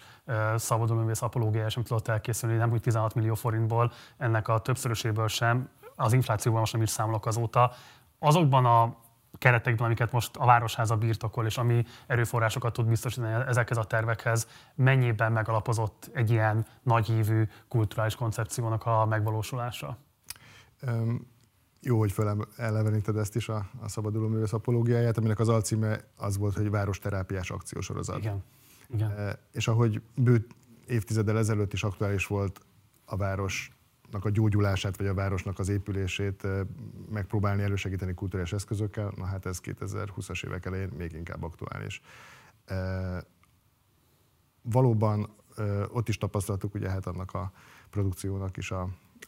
szabadulművész 0.55 1.21
apológia 1.21 1.69
sem 1.69 1.83
tudott 1.83 2.07
elkészülni, 2.07 2.55
nem 2.55 2.71
úgy 2.71 2.81
16 2.81 3.15
millió 3.15 3.33
forintból, 3.33 3.91
ennek 4.17 4.47
a 4.47 4.59
többszöröséből 4.59 5.27
sem, 5.27 5.69
az 5.95 6.13
inflációban 6.13 6.59
most 6.59 6.73
nem 6.73 6.81
is 6.81 6.89
számolok 6.89 7.25
azóta. 7.25 7.71
Azokban 8.19 8.65
a 8.65 8.95
keretekben, 9.37 9.85
amiket 9.85 10.11
most 10.11 10.35
a 10.35 10.45
Városháza 10.45 10.97
birtokol, 10.97 11.45
és 11.45 11.57
ami 11.57 11.85
erőforrásokat 12.07 12.73
tud 12.73 12.87
biztosítani 12.87 13.43
ezekhez 13.47 13.77
a 13.77 13.83
tervekhez, 13.83 14.47
mennyiben 14.75 15.31
megalapozott 15.31 16.09
egy 16.13 16.31
ilyen 16.31 16.65
nagyhívű 16.83 17.43
kulturális 17.67 18.15
koncepciónak 18.15 18.85
a 18.85 19.05
megvalósulása? 19.05 19.97
Um, 20.81 21.31
jó, 21.81 21.99
hogy 21.99 22.11
feleleveníted 22.11 23.17
ezt 23.17 23.35
is 23.35 23.49
a, 23.49 23.65
a 23.81 23.89
szabaduló 23.89 24.27
művész 24.27 24.53
apológiáját, 24.53 25.17
aminek 25.17 25.39
az 25.39 25.49
alcíme 25.49 25.99
az 26.17 26.37
volt, 26.37 26.55
hogy 26.55 26.69
városterápiás 26.69 27.51
akciósorozat. 27.51 28.17
Igen. 28.17 28.43
Igen. 28.87 29.11
E, 29.11 29.39
és 29.51 29.67
ahogy 29.67 30.01
bő 30.15 30.47
évtizeddel 30.87 31.37
ezelőtt 31.37 31.73
is 31.73 31.83
aktuális 31.83 32.27
volt 32.27 32.59
a 33.05 33.15
városnak 33.15 33.82
a 34.21 34.29
gyógyulását, 34.29 34.97
vagy 34.97 35.07
a 35.07 35.13
városnak 35.13 35.59
az 35.59 35.69
épülését 35.69 36.47
megpróbálni 37.09 37.63
elősegíteni 37.63 38.13
kulturális 38.13 38.53
eszközökkel, 38.53 39.11
na 39.15 39.25
hát 39.25 39.45
ez 39.45 39.59
2020-as 39.63 40.45
évek 40.45 40.65
elején 40.65 40.89
még 40.97 41.11
inkább 41.11 41.43
aktuális. 41.43 42.01
Valóban 44.61 45.35
ott 45.91 46.07
is 46.09 46.17
tapasztaltuk 46.17 46.73
ugye 46.73 46.89
hát 46.89 47.05
annak 47.05 47.33
a 47.33 47.51
produkciónak 47.89 48.57
is 48.57 48.71
a, 48.71 48.81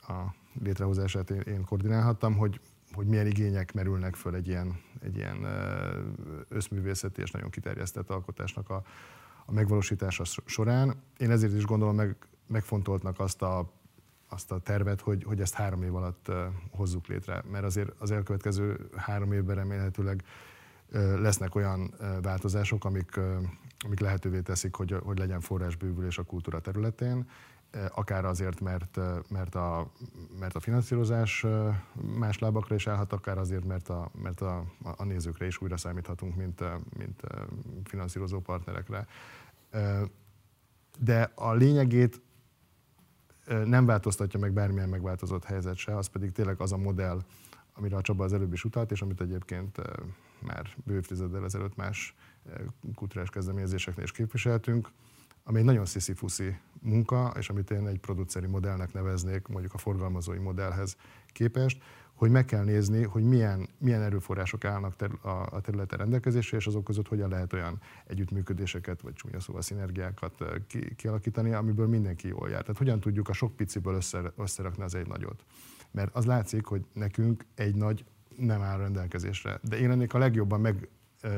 a 0.08 0.36
létrehozását 0.63 1.30
én, 1.30 1.39
én 1.39 1.63
koordinálhattam, 1.63 2.38
hogy, 2.38 2.60
hogy 2.93 3.08
milyen 3.08 3.28
igények 3.28 3.74
merülnek 3.74 4.15
föl 4.15 4.36
egy 4.36 4.48
ilyen, 4.48 4.80
egy 5.02 5.15
ilyen 5.15 5.48
összművészeti 6.48 7.21
és 7.21 7.32
nagyon 7.32 7.50
kiterjesztett 7.50 8.10
alkotásnak 8.10 8.69
a, 8.69 8.84
a 9.45 9.52
megvalósítása 9.52 10.24
során. 10.45 10.95
Én 11.17 11.32
ezért 11.32 11.54
is 11.54 11.65
gondolom 11.65 11.95
meg, 11.95 12.17
megfontoltnak 12.48 13.19
azt 13.19 13.41
a, 13.41 13.71
azt 14.29 14.51
a 14.51 14.59
tervet, 14.59 15.01
hogy, 15.01 15.23
hogy 15.23 15.41
ezt 15.41 15.53
három 15.53 15.83
év 15.83 15.95
alatt 15.95 16.31
hozzuk 16.71 17.07
létre, 17.07 17.43
mert 17.51 17.63
azért 17.63 17.91
az 17.97 18.11
elkövetkező 18.11 18.89
három 18.95 19.31
évben 19.31 19.55
remélhetőleg 19.55 20.23
lesznek 21.19 21.55
olyan 21.55 21.93
változások, 22.21 22.85
amik, 22.85 23.19
amik 23.85 23.99
lehetővé 23.99 24.41
teszik, 24.41 24.75
hogy, 24.75 24.95
hogy 25.03 25.17
legyen 25.17 25.41
forrásbővülés 25.41 26.17
a 26.17 26.23
kultúra 26.23 26.59
területén, 26.59 27.27
akár 27.89 28.25
azért, 28.25 28.59
mert, 28.59 28.99
mert, 29.29 29.55
a, 29.55 29.91
mert 30.39 30.55
a 30.55 30.59
finanszírozás 30.59 31.45
más 32.17 32.39
lábakra 32.39 32.75
is 32.75 32.88
állhat, 32.88 33.13
akár 33.13 33.38
azért, 33.38 33.65
mert 33.65 33.89
a, 33.89 34.11
mert 34.21 34.41
a, 34.41 34.65
a 34.97 35.03
nézőkre 35.03 35.45
is 35.45 35.61
újra 35.61 35.77
számíthatunk, 35.77 36.35
mint, 36.35 36.63
mint 36.97 37.21
finanszírozó 37.83 38.39
partnerekre. 38.39 39.07
De 40.99 41.31
a 41.35 41.53
lényegét 41.53 42.21
nem 43.45 43.86
változtatja 43.86 44.39
meg 44.39 44.53
bármilyen 44.53 44.89
megváltozott 44.89 45.43
helyzet 45.43 45.75
se, 45.75 45.97
az 45.97 46.08
pedig 46.08 46.31
tényleg 46.31 46.60
az 46.60 46.71
a 46.71 46.77
modell, 46.77 47.21
amire 47.73 47.95
a 47.95 48.01
Csaba 48.01 48.23
az 48.23 48.34
előbb 48.34 48.53
is 48.53 48.63
utalt, 48.63 48.91
és 48.91 49.01
amit 49.01 49.21
egyébként 49.21 49.77
már 50.39 50.69
bő 50.84 51.01
ezelőtt 51.43 51.75
más 51.75 52.15
kulturális 52.95 53.29
kezdeményezéseknél 53.29 54.03
is 54.03 54.12
képviseltünk, 54.12 54.89
ami 55.47 55.60
egy 55.60 55.65
nagyon 55.65 55.86
sziszi-fuszi 55.86 56.58
munka, 56.81 57.34
és 57.38 57.49
amit 57.49 57.71
én 57.71 57.88
egy 57.88 57.99
produceri 57.99 58.47
modellnek 58.47 58.93
neveznék, 58.93 59.47
mondjuk 59.47 59.73
a 59.73 59.77
forgalmazói 59.77 60.38
modellhez 60.38 60.95
képest, 61.27 61.81
hogy 62.13 62.31
meg 62.31 62.45
kell 62.45 62.63
nézni, 62.63 63.03
hogy 63.03 63.23
milyen, 63.23 63.69
milyen 63.77 64.01
erőforrások 64.01 64.65
állnak 64.65 64.95
ter, 64.95 65.12
a, 65.21 65.29
a 65.29 65.62
területen 65.62 65.97
rendelkezésre, 65.97 66.58
és 66.58 66.67
azok 66.67 66.84
között 66.84 67.08
hogyan 67.08 67.29
lehet 67.29 67.53
olyan 67.53 67.79
együttműködéseket, 68.08 69.01
vagy 69.01 69.13
csúnya 69.13 69.39
szóval 69.39 69.62
szinergiákat 69.62 70.43
ki, 70.67 70.95
kialakítani, 70.95 71.51
amiből 71.51 71.88
mindenki 71.88 72.27
jól 72.27 72.49
jár. 72.49 72.62
Tehát 72.62 72.77
hogyan 72.77 72.99
tudjuk 72.99 73.29
a 73.29 73.34
sok 73.34 73.55
piciből 73.55 73.95
össze, 73.95 74.34
összerakni 74.38 74.84
az 74.84 74.95
egy 74.95 75.08
nagyot. 75.08 75.43
Mert 75.91 76.15
az 76.15 76.25
látszik, 76.25 76.65
hogy 76.65 76.86
nekünk 76.93 77.45
egy 77.55 77.75
nagy 77.75 78.05
nem 78.38 78.62
áll 78.62 78.77
rendelkezésre. 78.77 79.60
De 79.62 79.77
én 79.77 79.91
ennék 79.91 80.13
a 80.13 80.17
legjobban 80.17 80.62
meg 80.62 80.89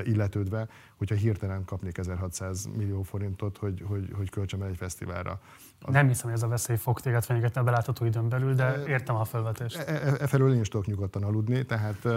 illetődve, 0.04 0.68
hogyha 0.96 1.16
hirtelen 1.16 1.66
kapnék 1.66 1.98
1600 1.98 2.66
millió 2.78 3.02
forintot, 3.02 3.58
hogy, 3.58 3.84
hogy, 3.88 4.12
hogy 4.16 4.30
költsem 4.30 4.62
el 4.62 4.68
egy 4.68 4.78
fesztiválra. 4.78 5.40
Az... 5.82 5.94
Nem 5.94 6.08
hiszem, 6.08 6.24
hogy 6.26 6.34
ez 6.34 6.44
a 6.44 6.48
veszély 6.48 6.76
fog 6.76 7.00
téged 7.00 7.24
fenyegetni 7.24 7.62
a 7.62 7.63
belátható 7.63 8.06
időn 8.06 8.30
belül, 8.30 8.54
de 8.54 8.84
értem 8.88 9.16
a 9.16 9.24
felvetést. 9.24 9.78
E, 9.78 9.94
e, 9.94 10.16
e 10.20 10.28
felől 10.28 10.54
én 10.54 10.60
is 10.60 10.68
tudok 10.68 10.86
nyugodtan 10.86 11.24
aludni, 11.24 11.66
tehát 11.66 12.08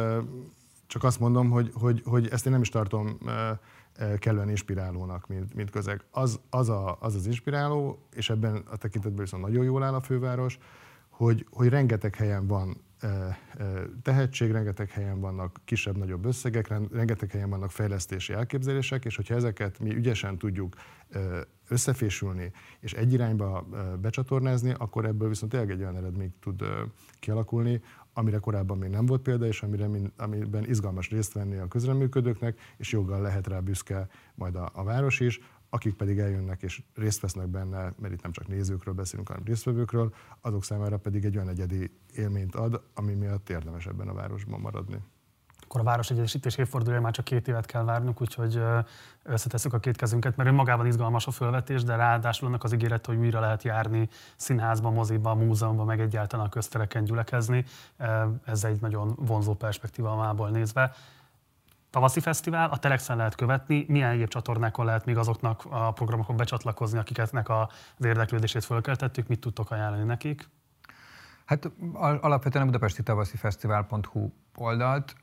csak 0.86 1.04
azt 1.04 1.20
mondom, 1.20 1.50
hogy, 1.50 1.70
hogy, 1.74 2.02
hogy 2.04 2.28
ezt 2.28 2.46
én 2.46 2.52
nem 2.52 2.60
is 2.60 2.68
tartom 2.68 3.18
kellően 4.18 4.48
inspirálónak, 4.48 5.26
mint, 5.26 5.54
mint 5.54 5.70
közeg. 5.70 6.04
Az 6.10 6.40
az, 6.50 6.68
a, 6.68 6.96
az 7.00 7.14
az 7.14 7.26
inspiráló, 7.26 8.06
és 8.12 8.30
ebben 8.30 8.62
a 8.70 8.76
tekintetben 8.76 9.24
viszont 9.24 9.42
nagyon 9.42 9.64
jól 9.64 9.82
áll 9.82 9.94
a 9.94 10.00
főváros, 10.00 10.58
hogy, 11.08 11.46
hogy 11.50 11.68
rengeteg 11.68 12.14
helyen 12.14 12.46
van 12.46 12.82
tehetség, 14.02 14.50
rengeteg 14.50 14.90
helyen 14.90 15.20
vannak 15.20 15.60
kisebb-nagyobb 15.64 16.24
összegek, 16.24 16.68
rengeteg 16.92 17.30
helyen 17.30 17.50
vannak 17.50 17.70
fejlesztési 17.70 18.32
elképzelések, 18.32 19.04
és 19.04 19.16
hogyha 19.16 19.34
ezeket 19.34 19.78
mi 19.78 19.94
ügyesen 19.94 20.38
tudjuk 20.38 20.74
összefésülni 21.68 22.52
és 22.80 22.92
egy 22.92 23.12
irányba 23.12 23.66
becsatornázni, 24.00 24.74
akkor 24.78 25.04
ebből 25.04 25.28
viszont 25.28 25.52
tényleg 25.52 25.70
egy 25.70 25.80
olyan 25.80 25.96
eredmény 25.96 26.34
tud 26.40 26.62
kialakulni, 27.18 27.80
amire 28.12 28.38
korábban 28.38 28.78
még 28.78 28.90
nem 28.90 29.06
volt 29.06 29.22
példa, 29.22 29.46
és 29.46 29.62
amire, 29.62 29.88
amiben 30.16 30.64
izgalmas 30.64 31.10
részt 31.10 31.32
venni 31.32 31.56
a 31.56 31.68
közreműködőknek, 31.68 32.58
és 32.76 32.92
joggal 32.92 33.20
lehet 33.20 33.46
rá 33.46 33.60
büszke 33.60 34.08
majd 34.34 34.54
a, 34.54 34.70
a 34.74 34.84
város 34.84 35.20
is, 35.20 35.40
akik 35.70 35.94
pedig 35.94 36.18
eljönnek 36.18 36.62
és 36.62 36.82
részt 36.94 37.20
vesznek 37.20 37.46
benne, 37.46 37.92
mert 37.98 38.12
itt 38.12 38.22
nem 38.22 38.32
csak 38.32 38.48
nézőkről 38.48 38.94
beszélünk, 38.94 39.28
hanem 39.28 39.44
résztvevőkről, 39.44 40.14
azok 40.40 40.64
számára 40.64 40.98
pedig 40.98 41.24
egy 41.24 41.36
olyan 41.36 41.48
egyedi 41.48 41.90
élményt 42.14 42.54
ad, 42.54 42.82
ami 42.94 43.14
miatt 43.14 43.48
érdemes 43.48 43.86
ebben 43.86 44.08
a 44.08 44.14
városban 44.14 44.60
maradni. 44.60 44.98
Akkor 45.70 45.80
a 45.80 45.84
város 45.84 46.10
egyesítés 46.10 46.56
évfordulója 46.56 47.00
már 47.00 47.12
csak 47.12 47.24
két 47.24 47.48
évet 47.48 47.66
kell 47.66 47.84
várnunk, 47.84 48.20
úgyhogy 48.20 48.60
összetesszük 49.22 49.72
a 49.72 49.78
két 49.78 49.96
kezünket, 49.96 50.36
mert 50.36 50.48
önmagában 50.48 50.86
izgalmas 50.86 51.26
a 51.26 51.30
fölvetés, 51.30 51.82
de 51.82 51.96
ráadásul 51.96 52.48
annak 52.48 52.64
az 52.64 52.72
ígéret, 52.72 53.06
hogy 53.06 53.16
újra 53.16 53.40
lehet 53.40 53.62
járni 53.62 54.08
színházba, 54.36 54.90
moziba, 54.90 55.34
múzeumban, 55.34 55.86
meg 55.86 56.00
egyáltalán 56.00 56.46
a 56.46 56.48
köztereken 56.48 57.04
gyülekezni. 57.04 57.64
Ez 58.44 58.64
egy 58.64 58.80
nagyon 58.80 59.14
vonzó 59.16 59.54
perspektíva 59.54 60.16
mából 60.16 60.50
nézve 60.50 60.94
tavaszi 61.90 62.20
fesztivál, 62.20 62.70
a 62.70 62.76
Telexen 62.76 63.16
lehet 63.16 63.34
követni, 63.34 63.84
milyen 63.88 64.10
egyéb 64.10 64.28
csatornákon 64.28 64.84
lehet 64.84 65.04
még 65.04 65.16
azoknak 65.16 65.62
a 65.70 65.92
programokon 65.92 66.36
becsatlakozni, 66.36 66.98
akiknek 66.98 67.48
az 67.48 68.04
érdeklődését 68.04 68.64
fölkeltettük, 68.64 69.26
mit 69.26 69.40
tudtok 69.40 69.70
ajánlani 69.70 70.04
nekik? 70.04 70.48
Hát 71.44 71.70
alapvetően 72.20 72.62
a 72.62 72.66
budapesti 72.66 73.02
tavaszi 73.02 73.36
fesztivál.hu 73.36 74.32
oldalt, 74.56 75.14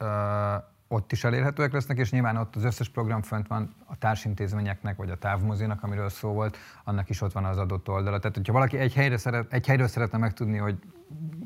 ott 0.87 1.11
is 1.11 1.23
elérhetőek 1.23 1.71
lesznek, 1.71 1.97
és 1.97 2.11
nyilván 2.11 2.37
ott 2.37 2.55
az 2.55 2.63
összes 2.63 2.89
program 2.89 3.21
fönt 3.21 3.47
van 3.47 3.75
a 3.85 3.97
társintézményeknek, 3.97 4.97
vagy 4.97 5.09
a 5.09 5.17
távmozinak, 5.17 5.83
amiről 5.83 6.09
szó 6.09 6.33
volt, 6.33 6.57
annak 6.83 7.09
is 7.09 7.21
ott 7.21 7.31
van 7.31 7.45
az 7.45 7.57
adott 7.57 7.89
oldala. 7.89 8.17
Tehát, 8.19 8.35
hogyha 8.35 8.53
valaki 8.53 8.77
egy, 8.77 8.93
helyre 8.93 9.17
szeret, 9.17 9.53
egy 9.53 9.67
helyről 9.67 9.87
szeretne 9.87 10.17
megtudni, 10.17 10.57
hogy 10.57 10.79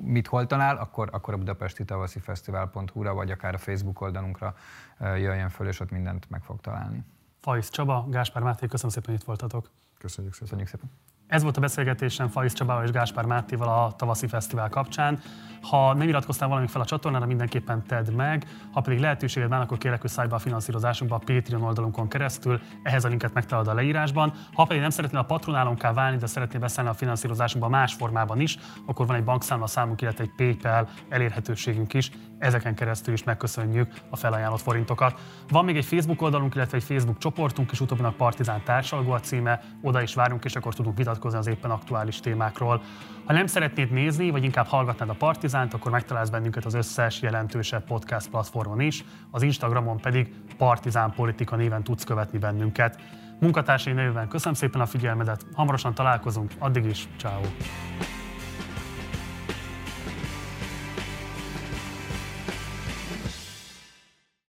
mit 0.03 0.27
hol 0.27 0.45
talál, 0.45 0.77
akkor, 0.77 1.09
akkor 1.11 1.33
a 1.33 1.37
budapesti 1.37 1.85
tavaszi 1.85 2.19
fesztivál.hu-ra, 2.19 3.13
vagy 3.13 3.31
akár 3.31 3.53
a 3.53 3.57
Facebook 3.57 4.01
oldalunkra 4.01 4.55
jöjjön 4.99 5.49
föl, 5.49 5.67
és 5.67 5.79
ott 5.79 5.91
mindent 5.91 6.29
meg 6.29 6.43
fog 6.43 6.61
találni. 6.61 7.03
Fajsz 7.41 7.69
Csaba, 7.69 8.07
Gáspár 8.09 8.43
Máté, 8.43 8.67
köszönöm 8.67 8.91
szépen, 8.91 9.09
hogy 9.09 9.19
itt 9.19 9.25
voltatok. 9.25 9.69
Köszönjük 9.97 10.33
szépen. 10.33 10.47
Köszönjük 10.47 10.67
szépen. 10.67 10.89
Ez 11.31 11.43
volt 11.43 11.57
a 11.57 11.61
beszélgetésem 11.61 12.27
Faiz 12.27 12.53
Csabával 12.53 12.83
és 12.83 12.91
Gáspár 12.91 13.25
Mátéval 13.25 13.67
a 13.67 13.91
tavaszi 13.91 14.27
fesztivál 14.27 14.69
kapcsán. 14.69 15.19
Ha 15.61 15.93
nem 15.93 16.07
iratkoztál 16.07 16.47
valamit 16.47 16.71
fel 16.71 16.81
a 16.81 16.85
csatornára, 16.85 17.25
mindenképpen 17.25 17.83
tedd 17.87 18.11
meg. 18.11 18.45
Ha 18.71 18.81
pedig 18.81 18.99
lehetőséged 18.99 19.49
van, 19.49 19.61
akkor 19.61 19.77
kérlek, 19.77 20.01
hogy 20.01 20.09
szállj 20.09 20.27
be 20.27 20.35
a 20.35 20.39
finanszírozásunkba 20.39 21.15
a 21.15 21.21
Patreon 21.25 21.63
oldalunkon 21.63 22.07
keresztül. 22.07 22.59
Ehhez 22.83 23.05
a 23.05 23.07
linket 23.07 23.33
megtalálod 23.33 23.67
a 23.67 23.73
leírásban. 23.73 24.33
Ha 24.53 24.65
pedig 24.65 24.81
nem 24.81 24.89
szeretnél 24.89 25.19
a 25.19 25.23
patronálónká 25.23 25.93
válni, 25.93 26.17
de 26.17 26.25
szeretnél 26.25 26.59
beszállni 26.61 26.89
a 26.89 26.93
finanszírozásunkba 26.93 27.69
más 27.69 27.93
formában 27.93 28.39
is, 28.39 28.57
akkor 28.85 29.07
van 29.07 29.15
egy 29.15 29.23
bankszámla 29.23 29.67
számunk, 29.67 30.01
illetve 30.01 30.23
egy 30.23 30.31
PayPal 30.35 30.89
elérhetőségünk 31.09 31.93
is. 31.93 32.11
Ezeken 32.37 32.75
keresztül 32.75 33.13
is 33.13 33.23
megköszönjük 33.23 33.93
a 34.09 34.15
felajánlott 34.15 34.61
forintokat. 34.61 35.19
Van 35.49 35.65
még 35.65 35.77
egy 35.77 35.85
Facebook 35.85 36.21
oldalunk, 36.21 36.55
illetve 36.55 36.77
egy 36.77 36.83
Facebook 36.83 37.17
csoportunk, 37.17 37.71
és 37.71 37.79
utóbbinak 37.79 38.15
Partizán 38.15 38.63
társalgó 38.63 39.11
a 39.11 39.19
címe. 39.19 39.61
Oda 39.81 40.01
is 40.01 40.13
várunk, 40.13 40.43
és 40.43 40.55
akkor 40.55 40.73
tudunk 40.73 40.97
vitatkozni 40.97 41.19
az 41.25 41.47
éppen 41.47 41.71
aktuális 41.71 42.19
témákról. 42.19 42.81
Ha 43.25 43.33
nem 43.33 43.47
szeretnéd 43.47 43.91
nézni, 43.91 44.29
vagy 44.29 44.43
inkább 44.43 44.65
hallgatnád 44.65 45.09
a 45.09 45.13
Partizánt, 45.13 45.73
akkor 45.73 45.91
megtalálsz 45.91 46.29
bennünket 46.29 46.65
az 46.65 46.73
összes 46.73 47.21
jelentősebb 47.21 47.83
podcast 47.83 48.29
platformon 48.29 48.79
is, 48.79 49.03
az 49.31 49.41
Instagramon 49.41 49.97
pedig 49.97 50.33
Partizán 50.57 51.11
Politika 51.11 51.55
néven 51.55 51.83
tudsz 51.83 52.03
követni 52.03 52.37
bennünket. 52.37 52.99
Munkatársai 53.39 53.93
nevében 53.93 54.27
köszönöm 54.27 54.53
szépen 54.53 54.81
a 54.81 54.85
figyelmedet, 54.85 55.45
hamarosan 55.53 55.93
találkozunk, 55.93 56.51
addig 56.59 56.85
is, 56.85 57.07
ciao. 57.17 57.41